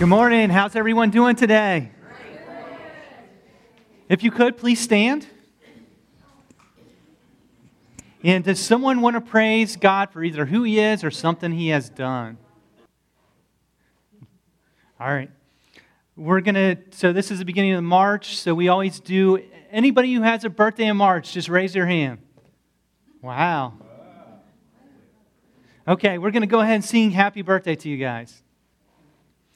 Good 0.00 0.08
morning. 0.08 0.48
How's 0.48 0.76
everyone 0.76 1.10
doing 1.10 1.36
today? 1.36 1.90
If 4.08 4.22
you 4.22 4.30
could, 4.30 4.56
please 4.56 4.80
stand. 4.80 5.26
And 8.24 8.42
does 8.42 8.58
someone 8.58 9.02
want 9.02 9.16
to 9.16 9.20
praise 9.20 9.76
God 9.76 10.10
for 10.10 10.24
either 10.24 10.46
who 10.46 10.62
He 10.62 10.80
is 10.80 11.04
or 11.04 11.10
something 11.10 11.52
He 11.52 11.68
has 11.68 11.90
done? 11.90 12.38
All 14.98 15.12
right. 15.12 15.30
We're 16.16 16.40
going 16.40 16.54
to, 16.54 16.78
so 16.92 17.12
this 17.12 17.30
is 17.30 17.38
the 17.38 17.44
beginning 17.44 17.74
of 17.74 17.84
March, 17.84 18.38
so 18.38 18.54
we 18.54 18.68
always 18.68 19.00
do. 19.00 19.44
Anybody 19.70 20.14
who 20.14 20.22
has 20.22 20.46
a 20.46 20.48
birthday 20.48 20.86
in 20.86 20.96
March, 20.96 21.34
just 21.34 21.50
raise 21.50 21.74
your 21.74 21.84
hand. 21.84 22.20
Wow. 23.20 23.74
Okay, 25.86 26.16
we're 26.16 26.30
going 26.30 26.40
to 26.40 26.46
go 26.46 26.60
ahead 26.60 26.76
and 26.76 26.84
sing 26.86 27.10
happy 27.10 27.42
birthday 27.42 27.76
to 27.76 27.88
you 27.90 27.98
guys. 27.98 28.42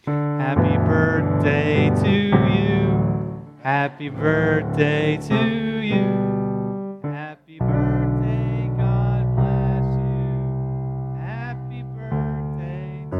Happy 0.06 0.76
birthday 0.76 1.88
to 1.88 2.10
you. 2.10 3.46
Happy 3.62 4.10
birthday 4.10 5.16
to 5.16 5.80
you. 5.80 7.00
Happy 7.02 7.58
birthday, 7.58 8.70
God 8.76 9.34
bless 9.34 9.86
you. 9.96 11.16
Happy 11.18 11.82
birthday 11.84 13.06
to 13.12 13.16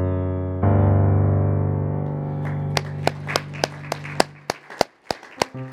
you. 5.59 5.71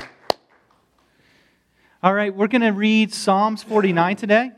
All 2.01 2.13
right, 2.13 2.33
we're 2.33 2.47
going 2.47 2.61
to 2.61 2.69
read 2.69 3.13
Psalms 3.13 3.63
49 3.63 4.15
today. 4.15 4.51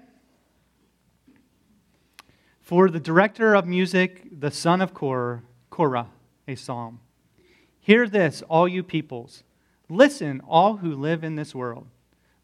For 2.61 2.91
the 2.91 2.99
director 2.99 3.55
of 3.55 3.65
music, 3.65 4.27
the 4.39 4.51
son 4.51 4.81
of 4.81 4.93
Korah, 4.93 5.41
Korah 5.71 6.09
a 6.47 6.55
psalm. 6.55 6.99
Hear 7.79 8.07
this, 8.07 8.41
all 8.49 8.67
you 8.67 8.83
peoples. 8.83 9.43
Listen, 9.89 10.41
all 10.47 10.77
who 10.77 10.95
live 10.95 11.23
in 11.23 11.35
this 11.35 11.53
world, 11.53 11.87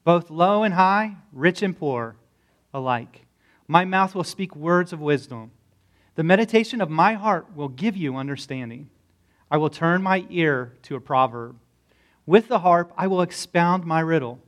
both 0.04 0.30
low 0.30 0.64
and 0.64 0.74
high, 0.74 1.16
rich 1.32 1.62
and 1.62 1.78
poor 1.78 2.16
alike. 2.74 3.26
My 3.68 3.86
mouth 3.86 4.16
will 4.16 4.24
speak 4.24 4.56
words 4.56 4.94
of 4.94 5.00
wisdom. 5.00 5.52
The 6.16 6.24
meditation 6.24 6.82
of 6.82 6.90
my 6.90 7.14
heart 7.14 7.56
will 7.56 7.70
give 7.70 7.96
you 7.96 8.16
understanding. 8.16 8.90
I 9.50 9.58
will 9.58 9.70
turn 9.70 10.04
my 10.04 10.26
ear 10.30 10.74
to 10.84 10.96
a 10.96 11.02
proverb. 11.02 11.58
With 12.26 12.48
the 12.48 12.60
harp, 12.60 12.94
I 12.98 13.08
will 13.08 13.22
expound 13.22 13.86
my 13.86 14.02
riddle. 14.02 14.40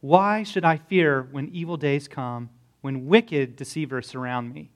Why 0.00 0.42
should 0.42 0.64
I 0.64 0.76
fear 0.76 1.22
when 1.30 1.48
evil 1.48 1.76
days 1.76 2.08
come, 2.08 2.50
when 2.80 3.06
wicked 3.06 3.56
deceivers 3.56 4.08
surround 4.08 4.52
me? 4.52 4.70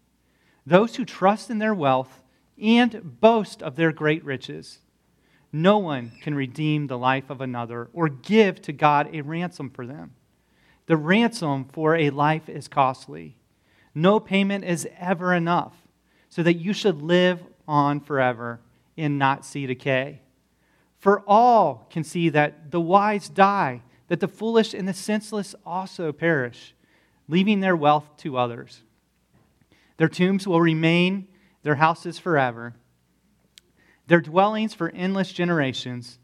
Those 0.65 0.97
who 0.97 1.05
trust 1.05 1.51
in 1.51 1.59
their 1.59 1.75
wealth 1.75 2.23
and 2.61 3.21
boast 3.21 3.63
of 3.63 3.77
their 3.77 3.93
great 3.93 4.25
riches. 4.25 4.79
No 5.53 5.79
one 5.79 6.13
can 6.23 6.35
redeem 6.35 6.87
the 6.87 6.99
life 6.99 7.31
of 7.31 7.41
another 7.41 7.89
or 7.93 8.09
give 8.09 8.61
to 8.63 8.73
God 8.73 9.09
a 9.13 9.23
ransom 9.23 9.71
for 9.71 9.87
them. 9.87 10.15
The 10.87 10.97
ransom 10.97 11.67
for 11.73 11.97
a 11.97 12.11
life 12.11 12.49
is 12.49 12.69
costly. 12.69 13.37
No 13.95 14.21
payment 14.21 14.65
is 14.65 14.89
ever 14.99 15.33
enough, 15.33 15.75
so 16.29 16.43
that 16.43 16.55
you 16.55 16.73
should 16.73 17.03
live 17.03 17.43
on 17.67 18.01
forever 18.01 18.61
and 18.97 19.19
not 19.19 19.45
see 19.45 19.67
decay. 19.67 20.21
For 20.99 21.21
all 21.27 21.87
can 21.91 22.05
see 22.05 22.29
that 22.31 22.71
the 22.71 22.81
wise 22.81 23.29
die, 23.29 23.83
that 24.09 24.21
the 24.21 24.29
foolish 24.29 24.75
and 24.75 24.87
the 24.87 24.95
senseless 24.95 25.55
also 25.65 26.13
perish, 26.13 26.75
leaving 27.29 27.61
their 27.61 27.77
wealth 27.77 28.17
to 28.19 28.37
others. 28.37 28.83
Their 29.97 30.09
tombs 30.09 30.47
will 30.47 30.61
remain 30.61 31.29
their 31.67 31.75
houses 31.75 32.17
forever, 32.17 32.75
their 34.07 34.21
dwellings 34.21 34.73
for 34.73 34.89
endless 34.91 35.33
generations, 35.33 36.21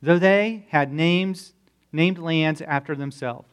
though 0.00 0.18
they 0.18 0.64
had 0.70 0.90
names, 0.90 1.52
named 1.92 2.18
lands 2.18 2.62
after 2.62 2.96
themselves. 2.96 3.46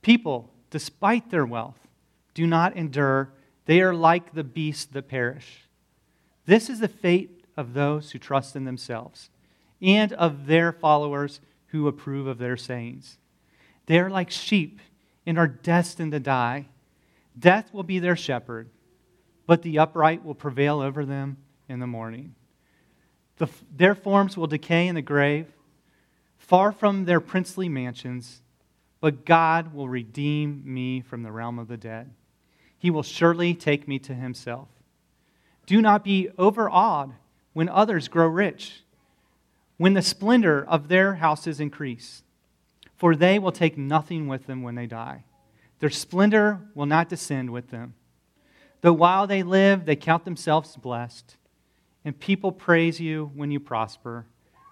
People, 0.00 0.50
despite 0.70 1.30
their 1.30 1.44
wealth, 1.44 1.86
do 2.32 2.46
not 2.46 2.74
endure. 2.74 3.34
They 3.66 3.82
are 3.82 3.92
like 3.92 4.32
the 4.32 4.42
beasts 4.42 4.86
that 4.86 5.08
perish. 5.08 5.68
This 6.46 6.70
is 6.70 6.80
the 6.80 6.88
fate 6.88 7.44
of 7.54 7.74
those 7.74 8.12
who 8.12 8.18
trust 8.18 8.56
in 8.56 8.64
themselves 8.64 9.28
and 9.82 10.14
of 10.14 10.46
their 10.46 10.72
followers 10.72 11.42
who 11.66 11.86
approve 11.86 12.26
of 12.26 12.38
their 12.38 12.56
sayings. 12.56 13.18
They 13.84 14.00
are 14.00 14.08
like 14.08 14.30
sheep 14.30 14.80
and 15.26 15.38
are 15.38 15.46
destined 15.46 16.12
to 16.12 16.18
die. 16.18 16.68
Death 17.38 17.74
will 17.74 17.82
be 17.82 17.98
their 17.98 18.16
shepherd 18.16 18.70
but 19.50 19.62
the 19.62 19.80
upright 19.80 20.24
will 20.24 20.36
prevail 20.36 20.78
over 20.78 21.04
them 21.04 21.36
in 21.68 21.80
the 21.80 21.86
morning. 21.88 22.36
The, 23.38 23.48
their 23.74 23.96
forms 23.96 24.36
will 24.36 24.46
decay 24.46 24.86
in 24.86 24.94
the 24.94 25.02
grave, 25.02 25.48
far 26.38 26.70
from 26.70 27.04
their 27.04 27.18
princely 27.18 27.68
mansions, 27.68 28.42
but 29.00 29.24
God 29.24 29.74
will 29.74 29.88
redeem 29.88 30.62
me 30.64 31.00
from 31.00 31.24
the 31.24 31.32
realm 31.32 31.58
of 31.58 31.66
the 31.66 31.76
dead. 31.76 32.12
He 32.78 32.92
will 32.92 33.02
surely 33.02 33.52
take 33.52 33.88
me 33.88 33.98
to 33.98 34.14
himself. 34.14 34.68
Do 35.66 35.82
not 35.82 36.04
be 36.04 36.28
overawed 36.38 37.14
when 37.52 37.68
others 37.68 38.06
grow 38.06 38.28
rich, 38.28 38.84
when 39.78 39.94
the 39.94 40.00
splendor 40.00 40.64
of 40.64 40.86
their 40.86 41.16
houses 41.16 41.58
increase, 41.58 42.22
for 42.96 43.16
they 43.16 43.40
will 43.40 43.50
take 43.50 43.76
nothing 43.76 44.28
with 44.28 44.46
them 44.46 44.62
when 44.62 44.76
they 44.76 44.86
die. 44.86 45.24
Their 45.80 45.90
splendor 45.90 46.60
will 46.72 46.86
not 46.86 47.08
descend 47.08 47.50
with 47.50 47.70
them. 47.70 47.94
Though 48.80 48.92
while 48.92 49.26
they 49.26 49.42
live, 49.42 49.84
they 49.84 49.96
count 49.96 50.24
themselves 50.24 50.76
blessed, 50.76 51.36
and 52.04 52.18
people 52.18 52.52
praise 52.52 53.00
you 53.00 53.30
when 53.34 53.50
you 53.50 53.60
prosper, 53.60 54.26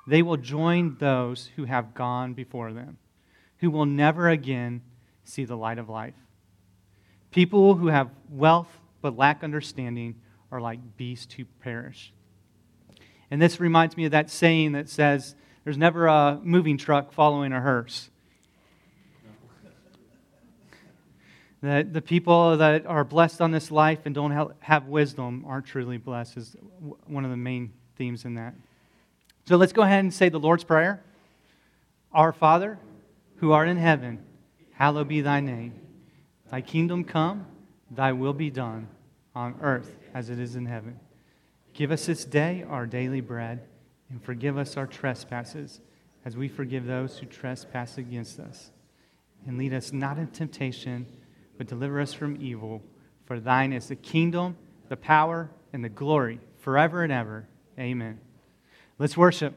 they 0.07 0.23
will 0.23 0.39
join 0.39 0.97
those 0.99 1.51
who 1.57 1.65
have 1.65 1.95
gone 1.95 2.33
before 2.33 2.73
them, 2.73 2.97
who 3.59 3.71
will 3.71 3.85
never 3.85 4.29
again 4.29 4.81
see 5.25 5.45
the 5.45 5.57
light 5.57 5.79
of 5.79 5.91
life. 5.91 6.15
People 7.31 7.75
who 7.75 7.89
have 7.89 8.11
wealth 8.31 8.71
but 9.03 9.17
lack 9.17 9.45
understanding 9.45 10.15
are 10.51 10.61
like 10.61 10.97
beasts 10.97 11.35
who 11.35 11.45
perish. 11.45 12.13
And 13.31 13.43
this 13.43 13.61
reminds 13.61 13.97
me 13.97 14.07
of 14.07 14.13
that 14.13 14.31
saying 14.31 14.73
that 14.73 14.89
says, 14.89 15.35
There's 15.65 15.77
never 15.77 16.07
a 16.07 16.41
moving 16.43 16.79
truck 16.79 17.13
following 17.13 17.53
a 17.53 17.61
hearse. 17.61 18.09
That 21.61 21.93
the 21.93 22.03
people 22.03 22.57
that 22.57 22.87
are 22.87 23.05
blessed 23.05 23.41
on 23.41 23.51
this 23.51 23.71
life 23.71 24.01
and 24.05 24.15
don't 24.15 24.53
have 24.61 24.87
wisdom 24.87 25.45
aren't 25.47 25.67
truly 25.67 25.99
blessed, 25.99 26.37
is 26.37 26.57
one 27.07 27.25
of 27.25 27.31
the 27.31 27.37
main 27.37 27.73
themes 27.97 28.25
in 28.25 28.35
that. 28.35 28.55
So 29.47 29.57
let's 29.57 29.73
go 29.73 29.83
ahead 29.83 30.01
and 30.01 30.15
say 30.15 30.29
the 30.29 30.39
Lord's 30.39 30.63
Prayer. 30.63 31.03
Our 32.13 32.33
Father, 32.33 32.79
who 33.37 33.53
art 33.53 33.69
in 33.69 33.77
heaven, 33.77 34.25
hallowed 34.73 35.09
be 35.09 35.21
thy 35.21 35.41
name. 35.41 35.73
Thy 36.51 36.61
kingdom 36.61 37.03
come, 37.03 37.47
thy 37.91 38.13
will 38.13 38.33
be 38.33 38.51
done, 38.51 38.89
on 39.35 39.57
earth 39.61 39.97
as 40.15 40.31
it 40.31 40.39
is 40.39 40.55
in 40.55 40.67
heaven. 40.67 41.01
Give 41.75 41.91
us 41.91 42.07
this 42.07 42.25
day 42.25 42.65
our 42.69 42.87
daily 42.87 43.21
bread, 43.21 43.65
and 44.11 44.23
forgive 44.23 44.57
us 44.57 44.77
our 44.77 44.87
trespasses, 44.87 45.81
as 46.25 46.37
we 46.37 46.49
forgive 46.49 46.87
those 46.87 47.19
who 47.19 47.27
trespass 47.27 47.99
against 47.99 48.39
us. 48.39 48.71
And 49.47 49.59
lead 49.59 49.75
us 49.75 49.93
not 49.93 50.19
in 50.19 50.29
temptation 50.29 51.07
but 51.59 51.67
deliver 51.67 52.01
us 52.01 52.15
from 52.15 52.39
evil. 52.41 52.83
For 53.27 53.39
thine 53.41 53.75
is 53.75 53.89
the 53.89 53.97
kingdom, 53.97 54.57
the 54.89 54.97
power, 54.97 55.51
and 55.73 55.85
the 55.85 55.89
glory 55.91 56.41
forever 56.57 57.03
and 57.03 57.13
ever. 57.13 57.47
Amen. 57.79 58.21
Let's 58.99 59.17
worship. 59.17 59.55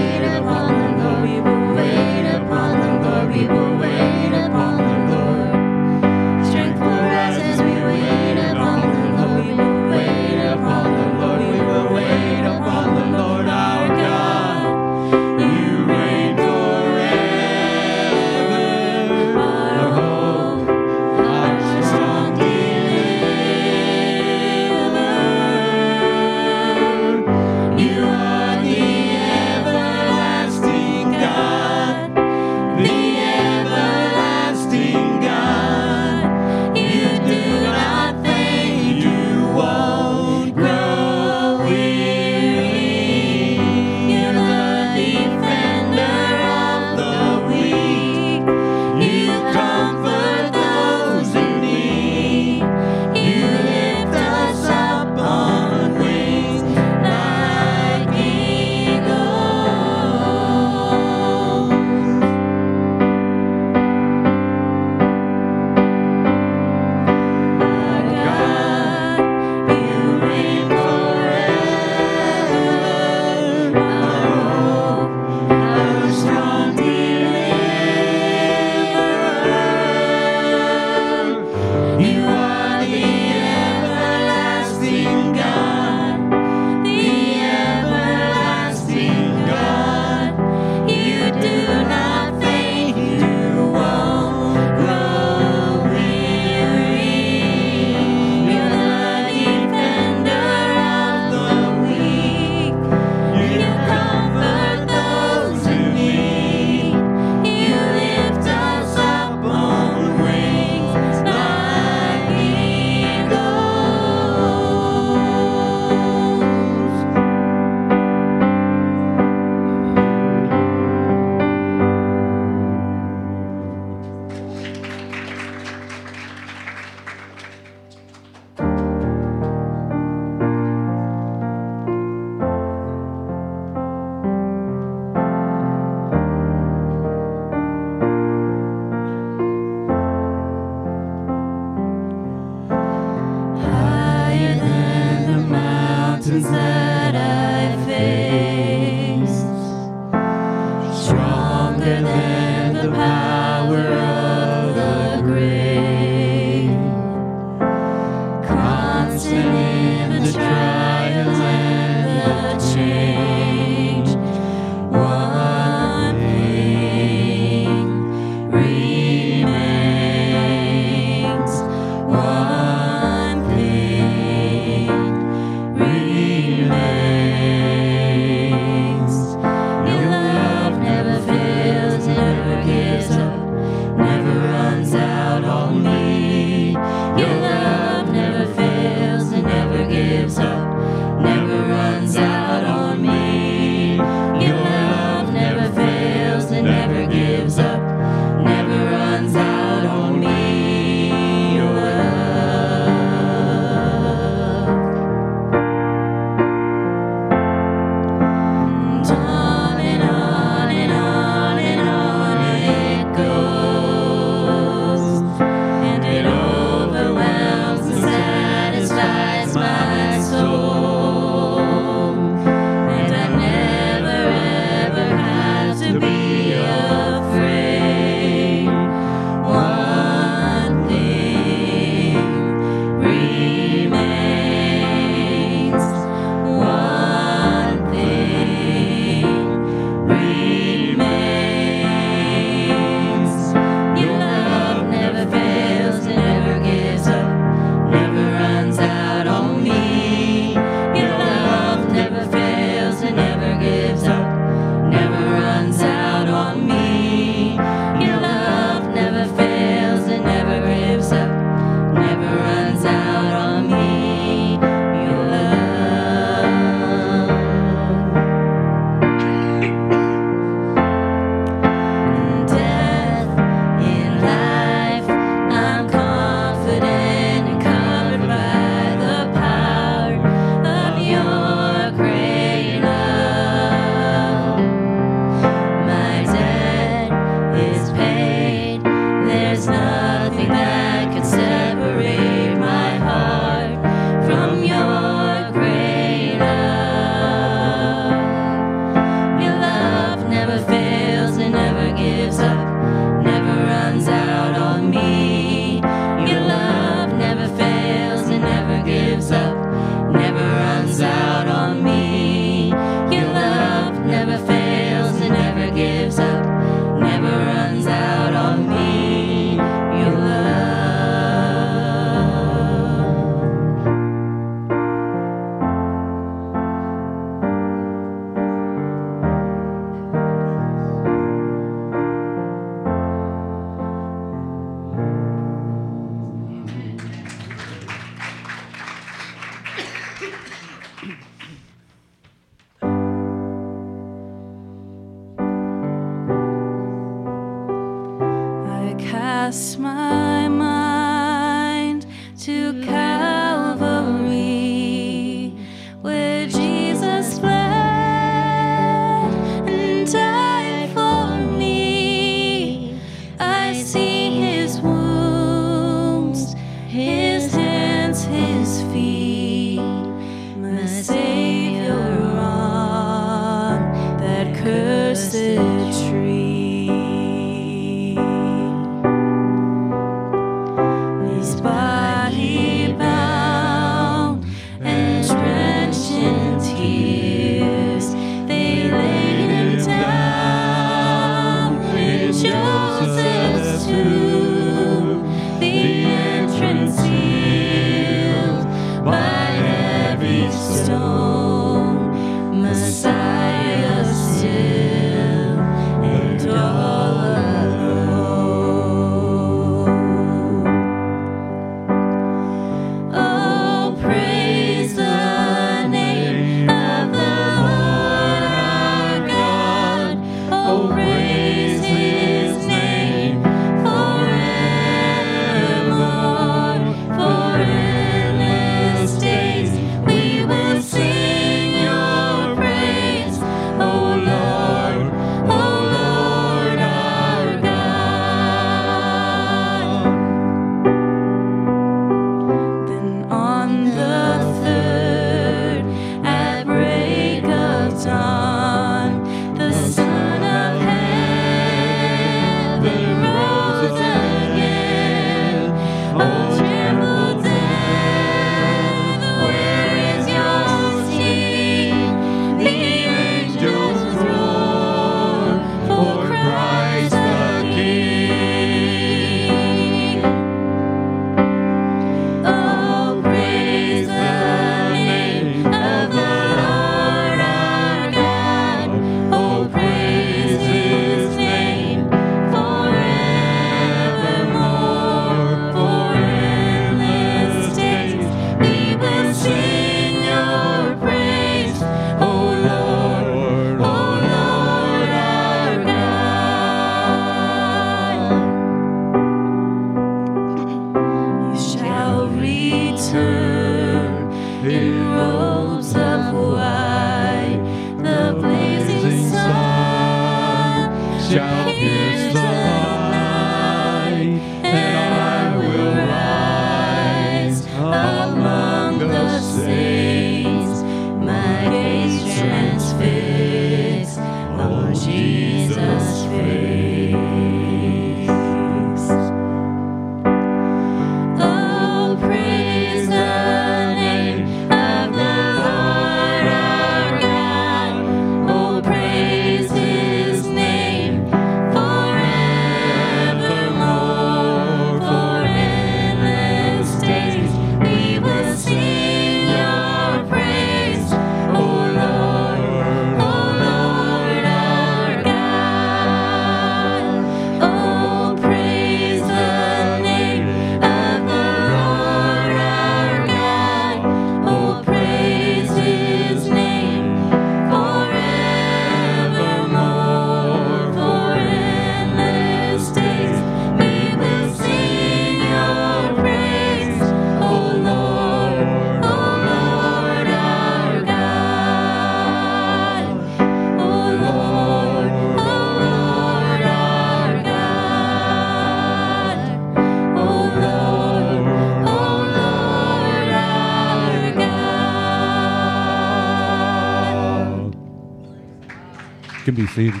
Be 599.54 599.66
seated. 599.66 600.00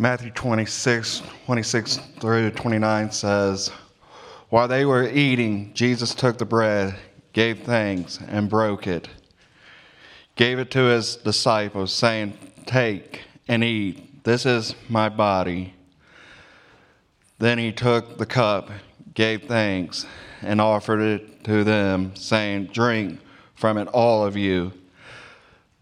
Matthew 0.00 0.30
26, 0.30 1.22
26 1.46 1.96
through 2.20 2.52
29 2.52 3.10
says, 3.10 3.72
While 4.48 4.68
they 4.68 4.84
were 4.84 5.08
eating, 5.08 5.72
Jesus 5.74 6.14
took 6.14 6.38
the 6.38 6.44
bread, 6.44 6.94
gave 7.32 7.64
thanks, 7.64 8.20
and 8.28 8.48
broke 8.48 8.86
it, 8.86 9.08
gave 10.36 10.60
it 10.60 10.70
to 10.70 10.84
his 10.84 11.16
disciples, 11.16 11.92
saying, 11.92 12.38
Take 12.64 13.24
and 13.48 13.64
eat. 13.64 14.22
This 14.22 14.46
is 14.46 14.76
my 14.88 15.08
body. 15.08 15.74
Then 17.38 17.58
he 17.58 17.72
took 17.72 18.18
the 18.18 18.26
cup, 18.26 18.70
gave 19.14 19.44
thanks, 19.44 20.06
and 20.42 20.60
offered 20.60 21.00
it 21.00 21.42
to 21.44 21.64
them, 21.64 22.14
saying, 22.14 22.66
Drink 22.66 23.18
from 23.56 23.78
it, 23.78 23.88
all 23.88 24.24
of 24.24 24.36
you. 24.36 24.72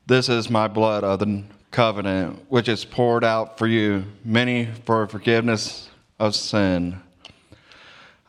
This 0.08 0.28
is 0.28 0.48
my 0.48 0.68
blood 0.68 1.02
of 1.02 1.18
the 1.18 1.42
covenant, 1.72 2.46
which 2.48 2.68
is 2.68 2.84
poured 2.84 3.24
out 3.24 3.58
for 3.58 3.66
you, 3.66 4.04
many 4.24 4.66
for 4.84 5.04
forgiveness 5.08 5.90
of 6.20 6.36
sin. 6.36 7.00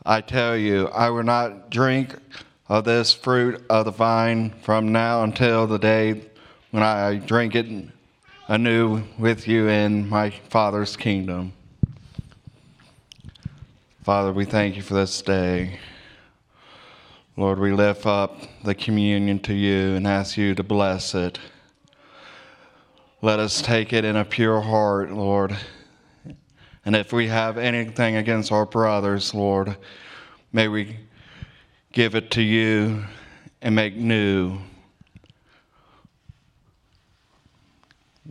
I 0.04 0.20
tell 0.22 0.56
you, 0.56 0.88
I 0.88 1.10
will 1.10 1.22
not 1.22 1.70
drink 1.70 2.16
of 2.68 2.82
this 2.82 3.14
fruit 3.14 3.64
of 3.70 3.84
the 3.84 3.92
vine 3.92 4.50
from 4.62 4.90
now 4.90 5.22
until 5.22 5.68
the 5.68 5.78
day 5.78 6.22
when 6.72 6.82
I 6.82 7.14
drink 7.14 7.54
it 7.54 7.68
anew 8.48 9.04
with 9.16 9.46
you 9.46 9.68
in 9.68 10.08
my 10.08 10.30
Father's 10.30 10.96
kingdom. 10.96 11.52
Father, 14.02 14.32
we 14.32 14.46
thank 14.46 14.74
you 14.74 14.82
for 14.82 14.94
this 14.94 15.22
day. 15.22 15.78
Lord, 17.36 17.60
we 17.60 17.70
lift 17.70 18.04
up 18.04 18.36
the 18.64 18.74
communion 18.74 19.38
to 19.40 19.54
you 19.54 19.94
and 19.94 20.08
ask 20.08 20.36
you 20.36 20.56
to 20.56 20.64
bless 20.64 21.14
it. 21.14 21.38
Let 23.20 23.40
us 23.40 23.60
take 23.60 23.92
it 23.92 24.04
in 24.04 24.14
a 24.14 24.24
pure 24.24 24.60
heart, 24.60 25.10
Lord. 25.10 25.56
And 26.84 26.94
if 26.94 27.12
we 27.12 27.26
have 27.26 27.58
anything 27.58 28.14
against 28.14 28.52
our 28.52 28.64
brothers, 28.64 29.34
Lord, 29.34 29.76
may 30.52 30.68
we 30.68 30.96
give 31.92 32.14
it 32.14 32.30
to 32.32 32.42
you 32.42 33.04
and 33.60 33.74
make 33.74 33.96
new. 33.96 34.58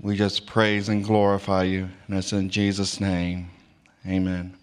We 0.01 0.15
just 0.15 0.45
praise 0.45 0.87
and 0.87 1.03
glorify 1.03 1.63
you, 1.63 1.89
and 2.07 2.17
it's 2.17 2.31
in 2.31 2.49
Jesus' 2.49 3.01
name. 3.01 3.49
Amen. 4.07 4.56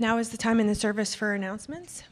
Now 0.00 0.16
is 0.16 0.30
the 0.30 0.38
time 0.38 0.60
in 0.60 0.66
the 0.66 0.74
service 0.74 1.14
for 1.14 1.34
announcements. 1.34 2.04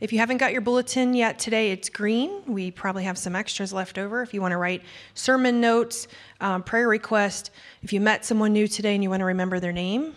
If 0.00 0.10
you 0.10 0.18
haven't 0.20 0.38
got 0.38 0.52
your 0.52 0.62
bulletin 0.62 1.12
yet 1.12 1.38
today, 1.38 1.70
it's 1.70 1.90
green. 1.90 2.30
We 2.46 2.70
probably 2.70 3.04
have 3.04 3.18
some 3.18 3.36
extras 3.36 3.74
left 3.74 3.98
over 3.98 4.22
if 4.22 4.32
you 4.32 4.40
want 4.40 4.52
to 4.52 4.56
write 4.56 4.82
sermon 5.12 5.60
notes, 5.60 6.08
um, 6.40 6.62
prayer 6.62 6.88
request. 6.88 7.50
If 7.82 7.92
you 7.92 8.00
met 8.00 8.24
someone 8.24 8.54
new 8.54 8.66
today 8.66 8.94
and 8.94 9.02
you 9.02 9.10
want 9.10 9.20
to 9.20 9.26
remember 9.26 9.60
their 9.60 9.72
name, 9.72 10.14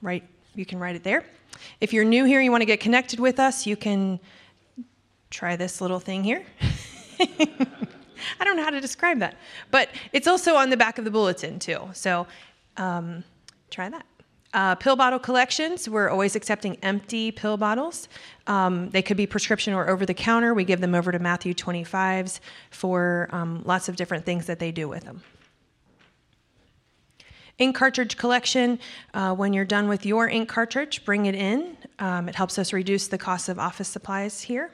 right, 0.00 0.26
you 0.54 0.64
can 0.64 0.78
write 0.78 0.96
it 0.96 1.04
there. 1.04 1.26
If 1.82 1.92
you're 1.92 2.04
new 2.04 2.24
here 2.24 2.40
you 2.40 2.50
want 2.50 2.62
to 2.62 2.66
get 2.66 2.80
connected 2.80 3.20
with 3.20 3.38
us, 3.38 3.66
you 3.66 3.76
can 3.76 4.18
try 5.28 5.56
this 5.56 5.82
little 5.82 6.00
thing 6.00 6.24
here. 6.24 6.42
I 7.20 8.44
don't 8.44 8.56
know 8.56 8.64
how 8.64 8.70
to 8.70 8.80
describe 8.80 9.18
that. 9.18 9.36
But 9.70 9.90
it's 10.14 10.26
also 10.26 10.54
on 10.54 10.70
the 10.70 10.76
back 10.78 10.96
of 10.96 11.04
the 11.04 11.10
bulletin, 11.10 11.58
too. 11.58 11.90
So 11.92 12.26
um, 12.78 13.24
try 13.68 13.90
that. 13.90 14.06
Uh, 14.54 14.74
pill 14.74 14.96
bottle 14.96 15.18
collections, 15.18 15.88
we're 15.88 16.10
always 16.10 16.36
accepting 16.36 16.76
empty 16.82 17.30
pill 17.30 17.56
bottles. 17.56 18.08
Um, 18.46 18.90
they 18.90 19.00
could 19.00 19.16
be 19.16 19.26
prescription 19.26 19.72
or 19.72 19.88
over 19.88 20.04
the 20.04 20.12
counter. 20.12 20.52
We 20.52 20.64
give 20.64 20.80
them 20.80 20.94
over 20.94 21.10
to 21.10 21.18
Matthew 21.18 21.54
25s 21.54 22.40
for 22.70 23.30
um, 23.32 23.62
lots 23.64 23.88
of 23.88 23.96
different 23.96 24.26
things 24.26 24.46
that 24.46 24.58
they 24.58 24.70
do 24.70 24.88
with 24.88 25.04
them. 25.04 25.22
Ink 27.58 27.76
cartridge 27.76 28.16
collection, 28.16 28.78
uh, 29.14 29.34
when 29.34 29.52
you're 29.52 29.64
done 29.64 29.88
with 29.88 30.04
your 30.04 30.28
ink 30.28 30.48
cartridge, 30.48 31.04
bring 31.04 31.26
it 31.26 31.34
in. 31.34 31.76
Um, 31.98 32.28
it 32.28 32.34
helps 32.34 32.58
us 32.58 32.72
reduce 32.72 33.08
the 33.08 33.18
cost 33.18 33.48
of 33.48 33.58
office 33.58 33.88
supplies 33.88 34.42
here. 34.42 34.70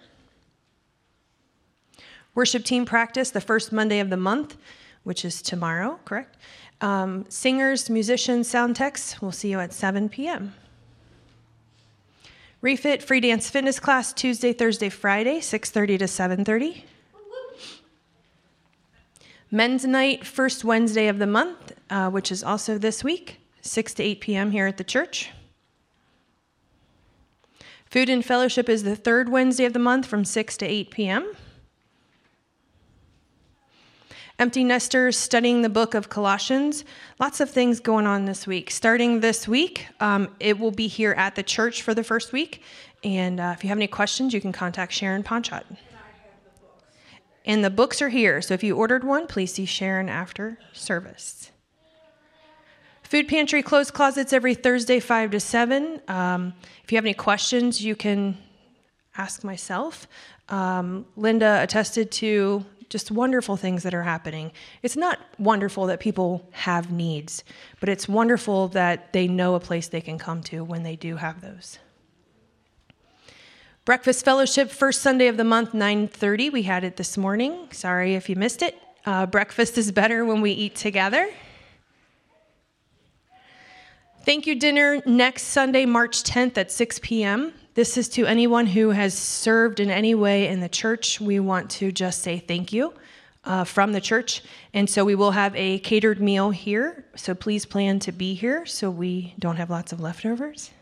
Worship 2.35 2.65
team 2.65 2.85
practice 2.85 3.31
the 3.31 3.41
first 3.41 3.73
Monday 3.73 4.01
of 4.01 4.11
the 4.11 4.17
month, 4.17 4.57
which 5.03 5.25
is 5.25 5.43
tomorrow, 5.43 5.99
correct? 6.05 6.37
Um, 6.81 7.25
singers, 7.29 7.91
musicians, 7.91 8.49
sound 8.49 8.77
techs, 8.77 9.21
we'll 9.21 9.33
see 9.33 9.51
you 9.51 9.59
at 9.59 9.73
7 9.73 10.09
p.m. 10.09 10.55
Refit 12.61 13.03
free 13.03 13.21
dance 13.21 13.51
fitness 13.51 13.79
class 13.79 14.13
Tuesday, 14.13 14.53
Thursday, 14.53 14.89
Friday, 14.89 15.39
6:30 15.41 15.99
to 15.99 16.05
7:30. 16.07 16.83
Men's 19.51 19.85
night 19.85 20.27
first 20.27 20.65
Wednesday 20.65 21.09
of 21.09 21.19
the 21.19 21.27
month, 21.27 21.73
uh, 21.89 22.11
which 22.11 22.31
is 22.31 22.43
also 22.45 22.77
this 22.77 23.03
week, 23.03 23.41
6 23.63 23.95
to 23.95 24.03
8 24.03 24.21
p.m. 24.21 24.51
here 24.51 24.67
at 24.67 24.77
the 24.77 24.85
church. 24.85 25.31
Food 27.87 28.11
and 28.11 28.25
fellowship 28.25 28.69
is 28.69 28.83
the 28.83 28.95
third 28.95 29.31
Wednesday 29.31 29.65
of 29.65 29.73
the 29.73 29.79
month 29.79 30.05
from 30.05 30.25
6 30.25 30.57
to 30.59 30.67
8 30.67 30.91
p.m. 30.91 31.33
Empty 34.41 34.63
nesters 34.63 35.17
studying 35.17 35.63
the 35.63 35.69
book 35.69 35.95
of 35.95 36.09
Colossians. 36.09 36.85
Lots 37.19 37.41
of 37.41 37.51
things 37.51 37.81
going 37.81 38.07
on 38.07 38.25
this 38.25 38.47
week. 38.47 38.71
Starting 38.71 39.19
this 39.19 39.49
week, 39.49 39.89
um, 39.99 40.29
it 40.39 40.61
will 40.61 40.71
be 40.71 40.87
here 40.87 41.11
at 41.15 41.35
the 41.35 41.43
church 41.43 41.83
for 41.83 41.93
the 41.93 42.05
first 42.05 42.33
week. 42.33 42.63
And 43.03 43.41
uh, 43.41 43.55
if 43.57 43.65
you 43.65 43.69
have 43.69 43.79
any 43.79 43.89
questions, 43.89 44.33
you 44.33 44.41
can 44.41 44.53
contact 44.53 44.93
Sharon 44.93 45.25
Ponchot. 45.25 45.65
And 47.45 47.65
the 47.65 47.71
books 47.71 48.01
are 48.01 48.11
here. 48.11 48.41
So 48.41 48.55
if 48.55 48.63
you 48.63 48.77
ordered 48.77 49.03
one, 49.03 49.27
please 49.27 49.55
see 49.55 49.65
Sharon 49.65 50.09
after 50.09 50.61
service. 50.73 51.51
Food 53.03 53.27
pantry 53.27 53.63
closed 53.63 53.93
closets 53.93 54.33
every 54.33 54.55
Thursday, 54.55 55.01
5 55.01 55.33
to 55.33 55.41
7. 55.41 56.01
Um, 56.07 56.55
if 56.85 56.93
you 56.93 56.97
have 56.97 57.05
any 57.05 57.15
questions, 57.15 57.83
you 57.83 57.97
can 57.97 58.39
ask 59.17 59.43
myself. 59.43 60.07
Um, 60.49 61.07
Linda 61.17 61.61
attested 61.61 62.13
to 62.13 62.65
just 62.89 63.11
wonderful 63.11 63.57
things 63.57 63.83
that 63.83 63.95
are 63.95 64.03
happening. 64.03 64.53
It's 64.83 64.97
not 64.97 65.19
wonderful 65.39 65.87
that 65.87 66.01
people 66.01 66.49
have 66.53 66.91
needs, 66.91 67.45
but 67.81 67.89
it's 67.89 68.09
wonderful 68.09 68.69
that 68.69 69.13
they 69.13 69.29
know 69.29 69.55
a 69.55 69.61
place 69.61 69.89
they 69.89 70.01
can 70.01 70.19
come 70.19 70.43
to 70.45 70.65
when 70.65 70.83
they 70.83 70.97
do 70.97 71.17
have 71.17 71.41
those. 71.41 71.79
Breakfast 73.85 74.25
fellowship, 74.25 74.71
first 74.71 75.01
Sunday 75.01 75.29
of 75.29 75.37
the 75.37 75.45
month, 75.45 75.73
9:30. 75.73 76.51
We 76.51 76.63
had 76.63 76.85
it 76.85 76.97
this 76.97 77.17
morning. 77.17 77.69
Sorry 77.73 78.15
if 78.15 78.29
you 78.29 78.37
missed 78.37 78.63
it. 78.63 78.79
Uh, 79.07 79.25
breakfast 79.25 79.79
is 79.79 79.91
better 79.93 80.25
when 80.25 80.43
we 80.43 80.51
eat 80.53 80.77
together. 80.77 81.31
Thank 84.25 84.47
you 84.47 84.57
dinner 84.57 85.01
next 85.07 85.45
Sunday, 85.45 85.87
March 85.87 86.23
10th 86.23 86.59
at 86.59 86.71
6 86.71 86.99
p.m. 86.99 87.55
This 87.79 87.97
is 87.97 88.09
to 88.09 88.27
anyone 88.27 88.67
who 88.67 88.91
has 88.91 89.17
served 89.17 89.79
in 89.79 89.89
any 89.89 90.13
way 90.13 90.49
in 90.49 90.59
the 90.59 90.69
church. 90.69 91.21
We 91.21 91.39
want 91.39 91.71
to 91.79 91.93
just 91.93 92.23
say 92.23 92.41
thank 92.41 92.73
you 92.73 92.93
uh, 93.45 93.63
from 93.63 93.93
the 93.93 94.01
church. 94.01 94.43
And 94.75 94.91
so 94.91 95.05
we 95.05 95.15
will 95.15 95.31
have 95.31 95.55
a 95.55 95.79
catered 95.79 96.21
meal 96.21 96.51
here. 96.51 97.05
So 97.15 97.37
please 97.37 97.65
plan 97.65 98.01
to 98.01 98.11
be 98.11 98.35
here 98.35 98.67
so 98.67 98.91
we 98.91 99.33
don't 99.39 99.55
have 99.55 99.71
lots 99.71 99.93
of 99.93 100.01
leftovers. 100.01 100.73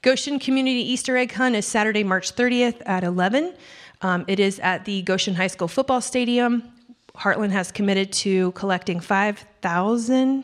Goshen 0.00 0.38
Community 0.38 0.80
Easter 0.80 1.14
Egg 1.14 1.32
Hunt 1.32 1.56
is 1.56 1.66
Saturday, 1.66 2.02
March 2.02 2.34
30th 2.34 2.80
at 2.86 3.04
11. 3.04 3.52
Um, 4.00 4.24
it 4.28 4.40
is 4.40 4.58
at 4.60 4.86
the 4.86 5.02
Goshen 5.02 5.34
High 5.34 5.48
School 5.48 5.68
Football 5.68 6.00
Stadium. 6.00 6.62
Heartland 7.16 7.50
has 7.50 7.70
committed 7.70 8.14
to 8.14 8.52
collecting 8.52 8.98
5,000 8.98 10.42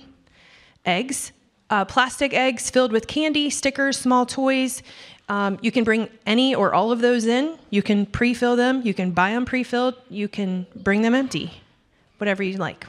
eggs 0.85 1.33
uh, 1.71 1.85
plastic 1.85 2.33
eggs 2.33 2.71
filled 2.71 2.93
with 2.93 3.07
candy, 3.07 3.51
stickers, 3.51 3.99
small 3.99 4.27
toys. 4.27 4.83
Um, 5.29 5.59
you 5.61 5.73
can 5.73 5.85
bring 5.85 6.09
any 6.25 6.55
or 6.55 6.75
all 6.75 6.93
of 6.93 7.01
those 7.01 7.27
in. 7.27 7.59
You 7.71 7.83
can 7.83 8.07
pre 8.07 8.35
fill 8.35 8.57
them. 8.57 8.83
You 8.85 8.95
can 8.95 9.11
buy 9.11 9.33
them 9.33 9.45
pre 9.45 9.65
filled. 9.65 9.95
You 10.09 10.29
can 10.29 10.67
bring 10.77 11.03
them 11.03 11.15
empty, 11.15 11.53
whatever 12.19 12.43
you 12.43 12.59
like. 12.59 12.87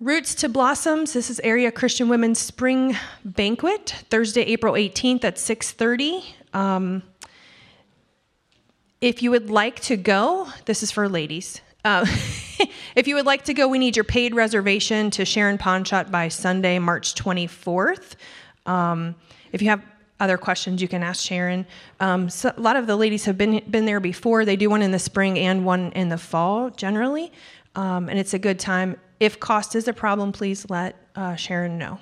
Roots 0.00 0.34
to 0.36 0.48
Blossoms. 0.48 1.12
This 1.12 1.30
is 1.30 1.40
Area 1.40 1.72
Christian 1.72 2.08
Women's 2.08 2.38
Spring 2.38 2.96
Banquet, 3.24 4.04
Thursday, 4.10 4.42
April 4.42 4.74
18th 4.74 5.24
at 5.24 5.36
6:30. 5.36 6.22
Um, 6.52 7.02
if 9.00 9.22
you 9.22 9.30
would 9.30 9.50
like 9.50 9.80
to 9.80 9.96
go, 9.96 10.48
this 10.66 10.82
is 10.82 10.90
for 10.90 11.08
ladies. 11.08 11.60
Uh, 11.84 12.06
if 12.96 13.06
you 13.06 13.14
would 13.14 13.26
like 13.26 13.44
to 13.44 13.54
go, 13.54 13.68
we 13.68 13.78
need 13.78 13.96
your 13.96 14.04
paid 14.04 14.34
reservation 14.34 15.10
to 15.10 15.24
Sharon 15.24 15.58
Ponchot 15.58 16.10
by 16.10 16.28
Sunday, 16.28 16.78
March 16.78 17.14
24th. 17.14 18.14
Um, 18.66 19.14
if 19.52 19.60
you 19.60 19.68
have 19.68 19.82
other 20.20 20.38
questions, 20.38 20.80
you 20.80 20.88
can 20.88 21.02
ask 21.02 21.22
Sharon. 21.24 21.66
Um, 22.00 22.30
so 22.30 22.52
a 22.56 22.60
lot 22.60 22.76
of 22.76 22.86
the 22.86 22.96
ladies 22.96 23.24
have 23.26 23.36
been 23.36 23.62
been 23.70 23.84
there 23.84 24.00
before. 24.00 24.44
They 24.44 24.56
do 24.56 24.70
one 24.70 24.80
in 24.80 24.90
the 24.90 24.98
spring 24.98 25.38
and 25.38 25.66
one 25.66 25.92
in 25.92 26.08
the 26.08 26.18
fall, 26.18 26.70
generally, 26.70 27.32
um, 27.74 28.08
and 28.08 28.18
it's 28.18 28.32
a 28.32 28.38
good 28.38 28.58
time. 28.58 28.96
If 29.20 29.40
cost 29.40 29.74
is 29.74 29.86
a 29.88 29.92
problem, 29.92 30.32
please 30.32 30.68
let 30.70 30.96
uh, 31.16 31.36
Sharon 31.36 31.78
know. 31.78 31.98